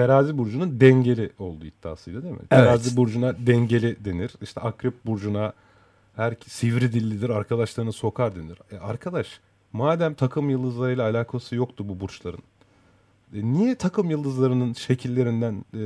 Terazi 0.00 0.38
burcunun 0.38 0.80
dengeli 0.80 1.30
olduğu 1.38 1.66
iddiasıydı 1.66 2.22
değil 2.22 2.34
mi? 2.34 2.40
Evet. 2.40 2.50
Terazi 2.50 2.96
burcuna 2.96 3.34
dengeli 3.46 4.04
denir. 4.04 4.32
İşte 4.42 4.60
akrep 4.60 5.06
burcuna 5.06 5.52
her 6.16 6.34
sivri 6.46 6.92
dillidir, 6.92 7.30
arkadaşlarını 7.30 7.92
sokar 7.92 8.36
denir. 8.36 8.58
E 8.72 8.78
arkadaş, 8.78 9.40
madem 9.72 10.14
takım 10.14 10.50
yıldızlarıyla 10.50 11.10
alakası 11.10 11.54
yoktu 11.54 11.88
bu 11.88 12.00
burçların. 12.00 12.42
E, 13.34 13.52
niye 13.52 13.74
takım 13.74 14.10
yıldızlarının 14.10 14.72
şekillerinden 14.72 15.64
e, 15.74 15.82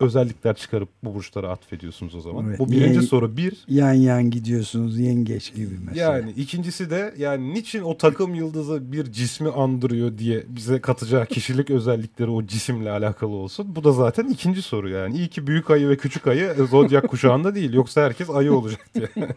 özellikler 0.00 0.56
çıkarıp 0.56 0.88
bu 1.04 1.14
burçlara 1.14 1.50
atfediyorsunuz 1.50 2.14
o 2.14 2.20
zaman? 2.20 2.46
Evet, 2.48 2.58
bu 2.58 2.70
birinci 2.70 2.98
niye, 2.98 3.02
soru 3.02 3.36
bir. 3.36 3.64
Yan 3.68 3.92
yan 3.92 4.30
gidiyorsunuz 4.30 4.98
yengeç 4.98 5.54
gibi 5.54 5.78
mesela. 5.84 6.12
Yani 6.12 6.30
ikincisi 6.30 6.90
de 6.90 7.14
yani 7.18 7.54
niçin 7.54 7.82
o 7.82 7.96
takım 7.96 8.34
yıldızı 8.34 8.92
bir 8.92 9.12
cismi 9.12 9.48
andırıyor 9.48 10.18
diye 10.18 10.44
bize 10.48 10.80
katacağı 10.80 11.26
kişilik 11.26 11.70
özellikleri 11.70 12.30
o 12.30 12.46
cisimle 12.46 12.90
alakalı 12.90 13.32
olsun. 13.32 13.76
Bu 13.76 13.84
da 13.84 13.92
zaten 13.92 14.28
ikinci 14.28 14.62
soru 14.62 14.88
yani. 14.88 15.16
İyi 15.16 15.28
ki 15.28 15.46
büyük 15.46 15.70
ayı 15.70 15.88
ve 15.88 15.96
küçük 15.96 16.26
ayı 16.26 16.44
e, 16.44 16.66
zodyak 16.66 17.08
kuşağında 17.08 17.54
değil. 17.54 17.72
Yoksa 17.72 18.02
herkes 18.02 18.30
ayı 18.30 18.52
olacak 18.52 18.88
diye. 18.94 19.08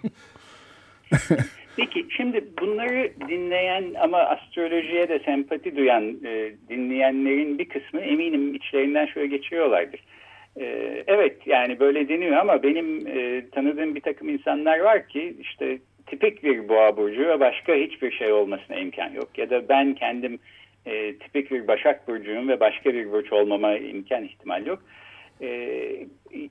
Peki 1.78 2.06
şimdi 2.10 2.44
bunları 2.62 3.12
dinleyen 3.30 3.86
ama 4.00 4.18
astrolojiye 4.18 5.10
de 5.10 5.20
sempati 5.20 5.76
duyan 5.76 6.18
e, 6.26 6.52
dinleyenlerin 6.70 7.60
bir 7.60 7.70
kısmı 7.70 8.02
eminim 8.02 8.56
içlerinden 8.56 9.06
şöyle 9.06 9.28
geçiyorlardır. 9.28 10.00
E, 10.60 10.66
evet 11.08 11.48
yani 11.48 11.80
böyle 11.80 12.10
deniyor 12.10 12.38
ama 12.38 12.64
benim 12.64 13.08
e, 13.08 13.50
tanıdığım 13.50 13.96
bir 13.96 14.02
takım 14.02 14.30
insanlar 14.30 14.80
var 14.80 15.08
ki 15.08 15.36
işte 15.40 15.78
tipik 16.08 16.44
bir 16.44 16.70
boğa 16.70 16.98
burcu 16.98 17.28
ve 17.28 17.40
başka 17.40 17.76
hiçbir 17.76 18.12
şey 18.12 18.32
olmasına 18.32 18.78
imkan 18.78 19.10
yok. 19.10 19.38
Ya 19.38 19.50
da 19.50 19.70
ben 19.70 19.94
kendim 19.94 20.40
e, 20.86 21.14
tipik 21.14 21.52
bir 21.52 21.68
başak 21.68 22.08
burcuyum 22.08 22.50
ve 22.50 22.60
başka 22.60 22.94
bir 22.94 23.12
burç 23.12 23.34
olmama 23.34 23.78
imkan 23.78 24.24
ihtimal 24.24 24.66
yok. 24.66 24.80
E, 25.42 25.80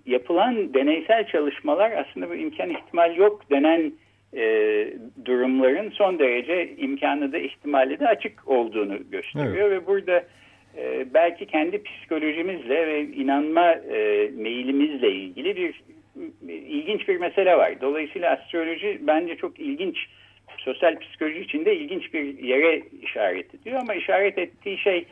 yapılan 0.06 0.74
deneysel 0.74 1.26
çalışmalar 1.26 1.90
aslında 1.90 2.30
bu 2.30 2.34
imkan 2.34 2.70
ihtimal 2.70 3.16
yok 3.16 3.50
denen 3.50 3.92
e, 4.36 4.88
durumların 5.24 5.90
son 5.90 6.18
derece 6.18 6.76
imkanı 6.76 7.32
da 7.32 7.38
ihtimali 7.38 8.00
de 8.00 8.08
açık 8.08 8.48
olduğunu 8.48 9.10
gösteriyor 9.10 9.70
evet. 9.70 9.82
ve 9.82 9.86
burada 9.86 10.24
e, 10.76 11.14
belki 11.14 11.46
kendi 11.46 11.82
psikolojimizle 11.82 12.86
ve 12.86 13.00
inanma 13.02 13.72
e, 13.72 14.30
meyilimizle 14.36 15.12
ilgili 15.12 15.56
bir 15.56 15.82
ilginç 16.48 17.08
bir 17.08 17.16
mesele 17.16 17.56
var. 17.56 17.80
Dolayısıyla 17.80 18.30
astroloji 18.30 18.98
bence 19.00 19.36
çok 19.36 19.60
ilginç, 19.60 19.96
sosyal 20.58 20.98
psikoloji 20.98 21.40
içinde 21.40 21.76
ilginç 21.76 22.14
bir 22.14 22.38
yere 22.38 22.82
işaret 23.02 23.54
ediyor 23.54 23.80
ama 23.80 23.94
işaret 23.94 24.38
ettiği 24.38 24.78
şey 24.78 25.04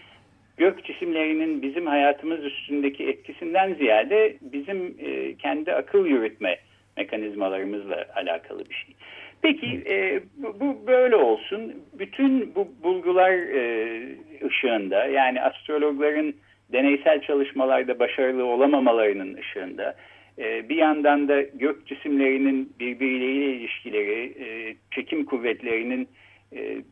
gök 0.56 0.84
cisimlerinin 0.84 1.62
bizim 1.62 1.86
hayatımız 1.86 2.44
üstündeki 2.44 3.08
etkisinden 3.08 3.74
ziyade 3.74 4.36
bizim 4.40 4.94
e, 4.98 5.34
kendi 5.34 5.72
akıl 5.72 6.06
yürütme 6.06 6.56
mekanizmalarımızla 6.96 8.06
alakalı 8.14 8.64
bir 8.70 8.74
şey. 8.74 8.94
Peki 9.42 9.82
e, 9.86 10.22
bu, 10.36 10.60
bu 10.60 10.86
böyle 10.86 11.16
olsun. 11.16 11.82
Bütün 11.98 12.54
bu 12.54 12.68
bulgular 12.82 13.32
e, 13.32 14.00
ışığında 14.46 15.06
yani 15.06 15.42
astrologların 15.42 16.34
deneysel 16.72 17.20
çalışmalarda 17.20 17.98
başarılı 17.98 18.44
olamamalarının 18.44 19.34
ışığında 19.34 19.96
e, 20.38 20.68
bir 20.68 20.76
yandan 20.76 21.28
da 21.28 21.42
gök 21.42 21.86
cisimlerinin 21.86 22.72
birbirleriyle 22.80 23.56
ilişkileri, 23.56 24.34
e, 24.44 24.76
çekim 24.90 25.24
kuvvetlerinin 25.24 26.08
e, 26.56 26.82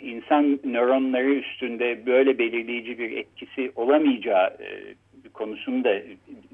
insan 0.00 0.60
nöronları 0.64 1.34
üstünde 1.34 2.06
böyle 2.06 2.38
belirleyici 2.38 2.98
bir 2.98 3.16
etkisi 3.16 3.72
olamayacağı 3.76 4.46
e, 4.46 4.68
konusunu 5.32 5.84
da 5.84 6.02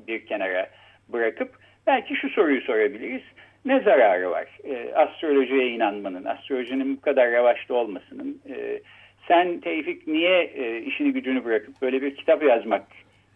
bir 0.09 0.27
kenara 0.27 0.71
bırakıp 1.09 1.51
belki 1.87 2.17
şu 2.17 2.29
soruyu 2.29 2.61
sorabiliriz. 2.61 3.23
Ne 3.65 3.81
zararı 3.81 4.31
var 4.31 4.47
e, 4.65 4.95
astrolojiye 4.95 5.69
inanmanın, 5.69 6.25
astrolojinin 6.25 6.97
bu 6.97 7.01
kadar 7.01 7.31
revaçta 7.31 7.75
olmasının? 7.75 8.41
E, 8.49 8.81
sen 9.29 9.61
Tevfik 9.61 10.07
niye 10.07 10.43
e, 10.43 10.83
işini 10.83 11.13
gücünü 11.13 11.45
bırakıp 11.45 11.83
böyle 11.83 12.03
bir 12.03 12.17
kitap 12.17 12.43
yazmak 12.43 12.83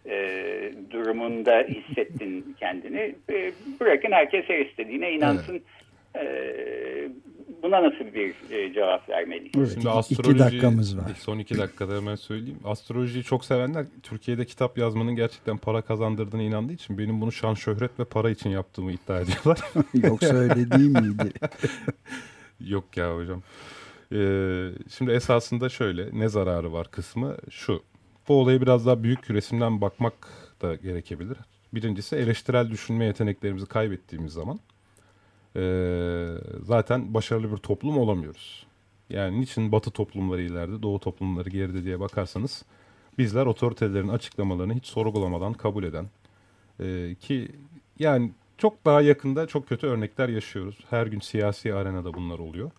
e, 0.05 0.71
durumunda 0.91 1.65
hissettin 1.67 2.55
kendini? 2.59 3.15
E, 3.29 3.51
bırakın 3.79 4.11
herkes 4.11 4.49
her 4.49 4.59
istediğine 4.59 5.11
inansın. 5.11 5.61
Evet. 6.15 6.55
E, 6.55 7.11
buna 7.63 7.83
nasıl 7.83 8.05
bir 8.13 8.35
e, 8.51 8.73
cevap 8.73 9.09
vermeliyiz? 9.09 9.51
Evet, 9.57 9.71
Şimdi 9.73 9.89
astroloji, 9.89 10.31
iki 10.31 10.39
dakikamız 10.39 10.97
var. 10.97 11.11
Son 11.19 11.39
iki 11.39 11.57
dakikada 11.57 11.95
hemen 11.95 12.15
söyleyeyim. 12.15 12.59
Astrolojiyi 12.63 13.23
çok 13.23 13.45
sevenler 13.45 13.85
Türkiye'de 14.03 14.45
kitap 14.45 14.77
yazmanın 14.77 15.15
gerçekten 15.15 15.57
para 15.57 15.81
kazandırdığına 15.81 16.41
inandığı 16.41 16.73
için 16.73 16.97
benim 16.97 17.21
bunu 17.21 17.31
şan, 17.31 17.53
şöhret 17.53 17.99
ve 17.99 18.05
para 18.05 18.29
için 18.29 18.49
yaptığımı 18.49 18.91
iddia 18.91 19.21
ediyorlar. 19.21 19.59
Yoksa 19.93 20.35
öyle 20.35 20.71
değil 20.71 20.89
miydi? 20.89 21.31
Yok 22.59 22.97
ya 22.97 23.15
hocam. 23.15 23.41
Ee, 24.11 24.69
şimdi 24.97 25.11
esasında 25.11 25.69
şöyle 25.69 26.19
ne 26.19 26.29
zararı 26.29 26.73
var 26.73 26.91
kısmı 26.91 27.37
şu. 27.49 27.83
Bu 28.27 28.33
olayı 28.33 28.61
biraz 28.61 28.85
daha 28.85 29.03
büyük 29.03 29.31
resimden 29.31 29.81
bakmak 29.81 30.13
da 30.61 30.75
gerekebilir. 30.75 31.37
Birincisi 31.73 32.15
eleştirel 32.15 32.69
düşünme 32.69 33.05
yeteneklerimizi 33.05 33.65
kaybettiğimiz 33.65 34.33
zaman 34.33 34.59
e, 35.55 35.63
zaten 36.63 37.13
başarılı 37.13 37.51
bir 37.51 37.57
toplum 37.57 37.97
olamıyoruz. 37.97 38.65
Yani 39.09 39.41
niçin 39.41 39.71
batı 39.71 39.91
toplumları 39.91 40.41
ileride, 40.41 40.81
doğu 40.81 40.99
toplumları 40.99 41.49
geride 41.49 41.83
diye 41.83 41.99
bakarsanız 41.99 42.65
bizler 43.17 43.45
otoritelerin 43.45 44.07
açıklamalarını 44.07 44.73
hiç 44.73 44.85
sorgulamadan 44.85 45.53
kabul 45.53 45.83
eden 45.83 46.05
e, 46.79 47.15
ki 47.15 47.51
yani 47.99 48.31
çok 48.57 48.85
daha 48.85 49.01
yakında 49.01 49.47
çok 49.47 49.67
kötü 49.69 49.87
örnekler 49.87 50.29
yaşıyoruz. 50.29 50.77
Her 50.89 51.07
gün 51.07 51.19
siyasi 51.19 51.73
arenada 51.73 52.13
bunlar 52.13 52.39
oluyor. 52.39 52.71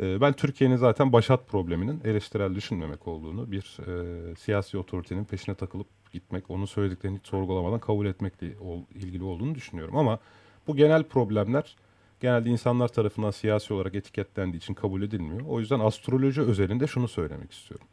E, 0.00 0.20
ben 0.20 0.32
Türkiye'nin 0.32 0.76
zaten 0.76 1.12
başat 1.12 1.48
probleminin 1.48 2.00
eleştirel 2.04 2.54
düşünmemek 2.54 3.08
olduğunu, 3.08 3.52
bir 3.52 3.78
e, 3.86 4.36
siyasi 4.36 4.78
otoritenin 4.78 5.24
peşine 5.24 5.54
takılıp 5.54 5.86
gitmek, 6.12 6.50
onun 6.50 6.64
söylediklerini 6.64 7.18
hiç 7.18 7.26
sorgulamadan 7.26 7.80
kabul 7.80 8.06
etmekle 8.06 8.46
ilgili 8.94 9.24
olduğunu 9.24 9.54
düşünüyorum. 9.54 9.96
Ama 9.96 10.18
bu 10.66 10.76
genel 10.76 11.02
problemler 11.02 11.76
genelde 12.20 12.50
insanlar 12.50 12.88
tarafından 12.88 13.30
siyasi 13.30 13.74
olarak 13.74 13.94
etiketlendiği 13.94 14.62
için 14.62 14.74
kabul 14.74 15.02
edilmiyor. 15.02 15.40
O 15.48 15.60
yüzden 15.60 15.80
astroloji 15.80 16.40
özelinde 16.40 16.86
şunu 16.86 17.08
söylemek 17.08 17.52
istiyorum. 17.52 17.86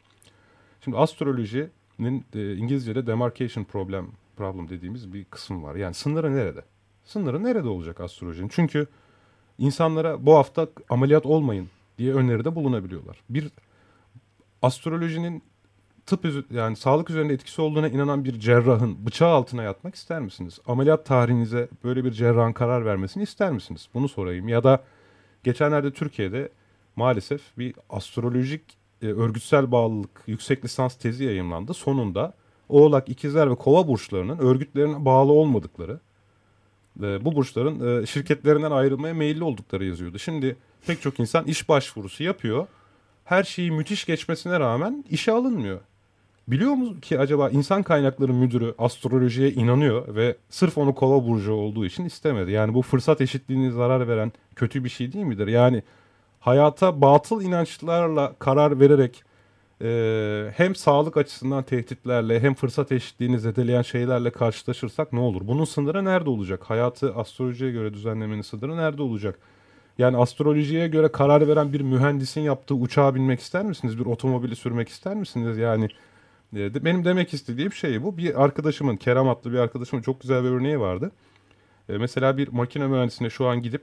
Şimdi 0.84 0.96
astrolojinin 0.96 2.24
e, 2.34 2.56
İngilizce'de 2.56 3.06
demarcation 3.06 3.64
problem 3.64 4.06
problem 4.36 4.68
dediğimiz 4.68 5.12
bir 5.12 5.24
kısım 5.24 5.62
var. 5.62 5.74
Yani 5.74 5.94
sınırı 5.94 6.36
nerede? 6.36 6.64
Sınırı 7.04 7.44
nerede 7.44 7.68
olacak 7.68 8.00
astrolojinin? 8.00 8.48
Çünkü 8.48 8.86
insanlara 9.58 10.26
bu 10.26 10.34
hafta 10.34 10.68
ameliyat 10.88 11.26
olmayın 11.26 11.68
diye 11.98 12.14
öneride 12.14 12.54
bulunabiliyorlar. 12.54 13.20
Bir 13.30 13.50
astrolojinin 14.62 15.42
tıp 16.06 16.44
yani 16.50 16.76
sağlık 16.76 17.10
üzerinde 17.10 17.32
etkisi 17.32 17.62
olduğuna 17.62 17.88
inanan 17.88 18.24
bir 18.24 18.40
cerrahın 18.40 19.06
bıçağı 19.06 19.28
altına 19.28 19.62
yatmak 19.62 19.94
ister 19.94 20.20
misiniz? 20.20 20.58
Ameliyat 20.66 21.06
tarihinize 21.06 21.68
böyle 21.84 22.04
bir 22.04 22.10
cerrahın 22.10 22.52
karar 22.52 22.84
vermesini 22.84 23.22
ister 23.22 23.52
misiniz? 23.52 23.88
Bunu 23.94 24.08
sorayım. 24.08 24.48
Ya 24.48 24.64
da 24.64 24.84
geçenlerde 25.44 25.92
Türkiye'de 25.92 26.48
maalesef 26.96 27.40
bir 27.58 27.74
astrolojik 27.90 28.62
e, 29.02 29.06
örgütsel 29.06 29.72
bağlılık 29.72 30.22
yüksek 30.26 30.64
lisans 30.64 30.94
tezi 30.94 31.24
yayınlandı. 31.24 31.74
Sonunda 31.74 32.34
Oğlak, 32.68 33.08
İkizler 33.08 33.50
ve 33.50 33.54
Kova 33.54 33.88
burçlarının 33.88 34.38
örgütlerine 34.38 35.04
bağlı 35.04 35.32
olmadıkları, 35.32 36.00
e, 37.02 37.24
bu 37.24 37.36
burçların 37.36 38.02
e, 38.02 38.06
şirketlerinden 38.06 38.70
ayrılmaya 38.70 39.14
meyilli 39.14 39.44
oldukları 39.44 39.84
yazıyordu. 39.84 40.18
Şimdi 40.18 40.56
pek 40.86 41.02
çok 41.02 41.20
insan 41.20 41.44
iş 41.44 41.68
başvurusu 41.68 42.22
yapıyor. 42.22 42.66
Her 43.24 43.44
şeyi 43.44 43.70
müthiş 43.70 44.04
geçmesine 44.04 44.60
rağmen 44.60 45.04
işe 45.10 45.32
alınmıyor. 45.32 45.80
Biliyor 46.48 46.72
mu 46.72 47.00
ki 47.00 47.18
acaba 47.18 47.50
insan 47.50 47.82
kaynakları 47.82 48.32
müdürü 48.34 48.74
astrolojiye 48.78 49.50
inanıyor 49.52 50.14
ve 50.14 50.36
sırf 50.50 50.78
onu 50.78 50.94
kova 50.94 51.28
burcu 51.28 51.52
olduğu 51.52 51.86
için 51.86 52.04
istemedi. 52.04 52.50
Yani 52.50 52.74
bu 52.74 52.82
fırsat 52.82 53.20
eşitliğine 53.20 53.70
zarar 53.70 54.08
veren 54.08 54.32
kötü 54.56 54.84
bir 54.84 54.88
şey 54.88 55.12
değil 55.12 55.24
midir? 55.24 55.46
Yani 55.46 55.82
hayata 56.40 57.00
batıl 57.00 57.42
inançlarla 57.42 58.34
karar 58.38 58.80
vererek 58.80 59.22
e, 59.82 60.50
hem 60.56 60.74
sağlık 60.74 61.16
açısından 61.16 61.62
tehditlerle 61.62 62.40
hem 62.40 62.54
fırsat 62.54 62.92
eşitliğini 62.92 63.38
zedeleyen 63.38 63.82
şeylerle 63.82 64.30
karşılaşırsak 64.30 65.12
ne 65.12 65.20
olur? 65.20 65.42
Bunun 65.44 65.64
sınırı 65.64 66.04
nerede 66.04 66.30
olacak? 66.30 66.62
Hayatı 66.64 67.14
astrolojiye 67.14 67.70
göre 67.72 67.94
düzenlemenin 67.94 68.42
sınırı 68.42 68.76
nerede 68.76 69.02
olacak? 69.02 69.38
Yani 69.98 70.16
astrolojiye 70.16 70.88
göre 70.88 71.08
karar 71.08 71.48
veren 71.48 71.72
bir 71.72 71.80
mühendisin 71.80 72.40
yaptığı 72.40 72.74
uçağa 72.74 73.14
binmek 73.14 73.40
ister 73.40 73.64
misiniz? 73.64 73.98
Bir 73.98 74.06
otomobili 74.06 74.56
sürmek 74.56 74.88
ister 74.88 75.14
misiniz? 75.14 75.58
Yani 75.58 75.88
benim 76.54 77.04
demek 77.04 77.34
istediğim 77.34 77.72
şey 77.72 78.02
bu. 78.02 78.16
Bir 78.16 78.44
arkadaşımın, 78.44 78.96
Kerem 78.96 79.28
adlı 79.28 79.52
bir 79.52 79.58
arkadaşımın 79.58 80.02
çok 80.02 80.20
güzel 80.20 80.44
bir 80.44 80.48
örneği 80.48 80.80
vardı. 80.80 81.12
E, 81.88 81.98
mesela 81.98 82.36
bir 82.36 82.48
makine 82.48 82.86
mühendisine 82.86 83.30
şu 83.30 83.46
an 83.46 83.62
gidip 83.62 83.82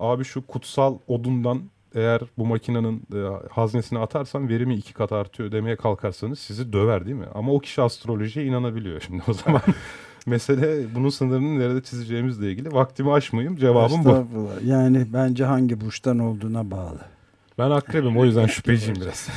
abi 0.00 0.24
şu 0.24 0.46
kutsal 0.46 0.98
odundan 1.06 1.62
eğer 1.94 2.20
bu 2.38 2.46
makinenin 2.46 3.02
e, 3.14 3.48
haznesine 3.50 3.98
atarsan 3.98 4.48
verimi 4.48 4.74
iki 4.74 4.94
kat 4.94 5.12
artıyor 5.12 5.52
demeye 5.52 5.76
kalkarsanız 5.76 6.38
sizi 6.38 6.72
döver 6.72 7.06
değil 7.06 7.16
mi? 7.16 7.26
Ama 7.34 7.52
o 7.52 7.58
kişi 7.58 7.82
astrolojiye 7.82 8.46
inanabiliyor 8.46 9.00
şimdi 9.00 9.22
o 9.28 9.32
zaman. 9.32 9.62
mesele 10.26 10.94
bunun 10.94 11.08
sınırını 11.08 11.58
nerede 11.58 11.82
çizeceğimizle 11.82 12.50
ilgili. 12.50 12.72
Vaktimi 12.72 13.12
aşmayayım 13.12 13.56
cevabım 13.56 14.04
bu. 14.04 14.48
Yani 14.64 15.06
bence 15.12 15.44
hangi 15.44 15.80
burçtan 15.80 16.18
olduğuna 16.18 16.70
bağlı. 16.70 17.17
Ben 17.58 17.70
akrebim 17.70 18.16
o 18.16 18.24
yüzden 18.24 18.46
şüpheciyim 18.46 18.96
biraz. 19.00 19.30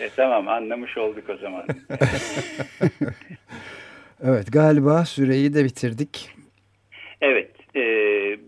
e, 0.00 0.08
tamam 0.16 0.48
anlamış 0.48 0.98
olduk 0.98 1.30
o 1.30 1.36
zaman. 1.36 1.64
evet 4.24 4.52
galiba 4.52 5.04
süreyi 5.04 5.54
de 5.54 5.64
bitirdik. 5.64 6.30
Evet 7.20 7.50
e, 7.76 7.82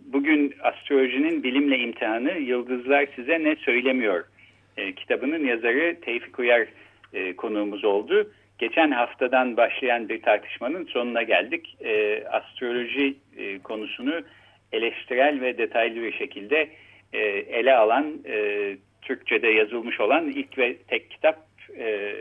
bugün 0.06 0.54
astrolojinin 0.62 1.42
bilimle 1.42 1.78
imtihanı 1.78 2.32
Yıldızlar 2.32 3.06
Size 3.16 3.44
Ne 3.44 3.56
Söylemiyor 3.56 4.24
e, 4.76 4.92
kitabının 4.92 5.44
yazarı 5.44 6.00
Tevfik 6.00 6.38
Uyar 6.38 6.66
e, 7.12 7.36
konuğumuz 7.36 7.84
oldu. 7.84 8.30
Geçen 8.58 8.90
haftadan 8.90 9.56
başlayan 9.56 10.08
bir 10.08 10.22
tartışmanın 10.22 10.84
sonuna 10.84 11.22
geldik. 11.22 11.76
E, 11.80 12.24
astroloji 12.26 13.14
e, 13.36 13.58
konusunu 13.58 14.22
eleştirel 14.72 15.40
ve 15.40 15.58
detaylı 15.58 16.02
bir 16.02 16.12
şekilde 16.12 16.68
e, 17.14 17.18
ele 17.58 17.74
alan, 17.74 18.18
e, 18.26 18.76
Türkçe'de 19.02 19.48
yazılmış 19.48 20.00
olan 20.00 20.28
ilk 20.28 20.58
ve 20.58 20.76
tek 20.88 21.10
kitap 21.10 21.46
e, 21.78 22.14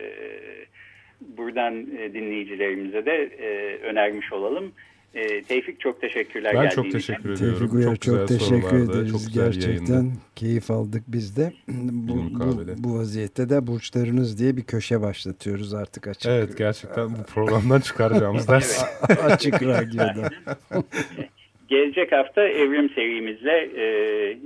buradan 1.20 1.98
e, 1.98 2.14
dinleyicilerimize 2.14 3.06
de 3.06 3.30
e, 3.40 3.78
önermiş 3.78 4.34
olalım. 4.34 4.72
E, 5.14 5.44
Tevfik 5.44 5.80
çok 5.80 6.02
teşekkürler. 6.02 6.54
Ben 6.56 6.70
çok 6.70 6.92
teşekkür 6.92 7.30
ediyorum. 7.30 7.60
Tevfik 7.60 7.74
Uyar 7.74 7.96
çok, 7.96 8.02
çok 8.02 8.28
teşekkür 8.28 8.90
ederiz. 8.90 9.12
Çok 9.12 9.34
Gerçekten 9.34 9.94
yayındı. 9.94 10.18
keyif 10.36 10.72
aldık 10.72 11.04
biz 11.08 11.38
de. 11.38 11.54
Bu, 11.68 12.40
bu, 12.40 12.66
bu 12.78 12.98
vaziyette 13.00 13.50
de 13.50 13.68
burçlarınız 13.68 14.40
diye 14.40 14.58
bir 14.58 14.64
köşe 14.64 15.02
başlatıyoruz 15.02 15.74
artık 15.74 16.08
açık. 16.08 16.26
Evet 16.26 16.58
gerçekten 16.58 17.10
bu 17.10 17.24
programdan 17.34 17.80
çıkaracağımız 17.80 18.48
ders. 18.48 18.84
açık 19.24 19.64
radyoda. 19.64 20.30
Gelecek 21.74 22.12
hafta 22.12 22.42
evrim 22.48 22.90
serimizle 22.90 23.70
e, 23.76 23.84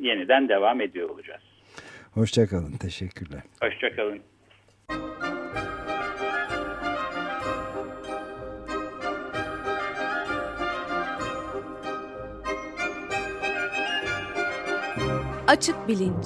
yeniden 0.02 0.50
devam 0.50 0.82
ediyor 0.82 1.10
olacağız. 1.10 1.42
Hoşçakalın. 2.14 2.78
Teşekkürler. 2.78 3.42
Hoşçakalın. 3.62 4.20
Açık 15.48 15.88
Bilinç 15.88 16.26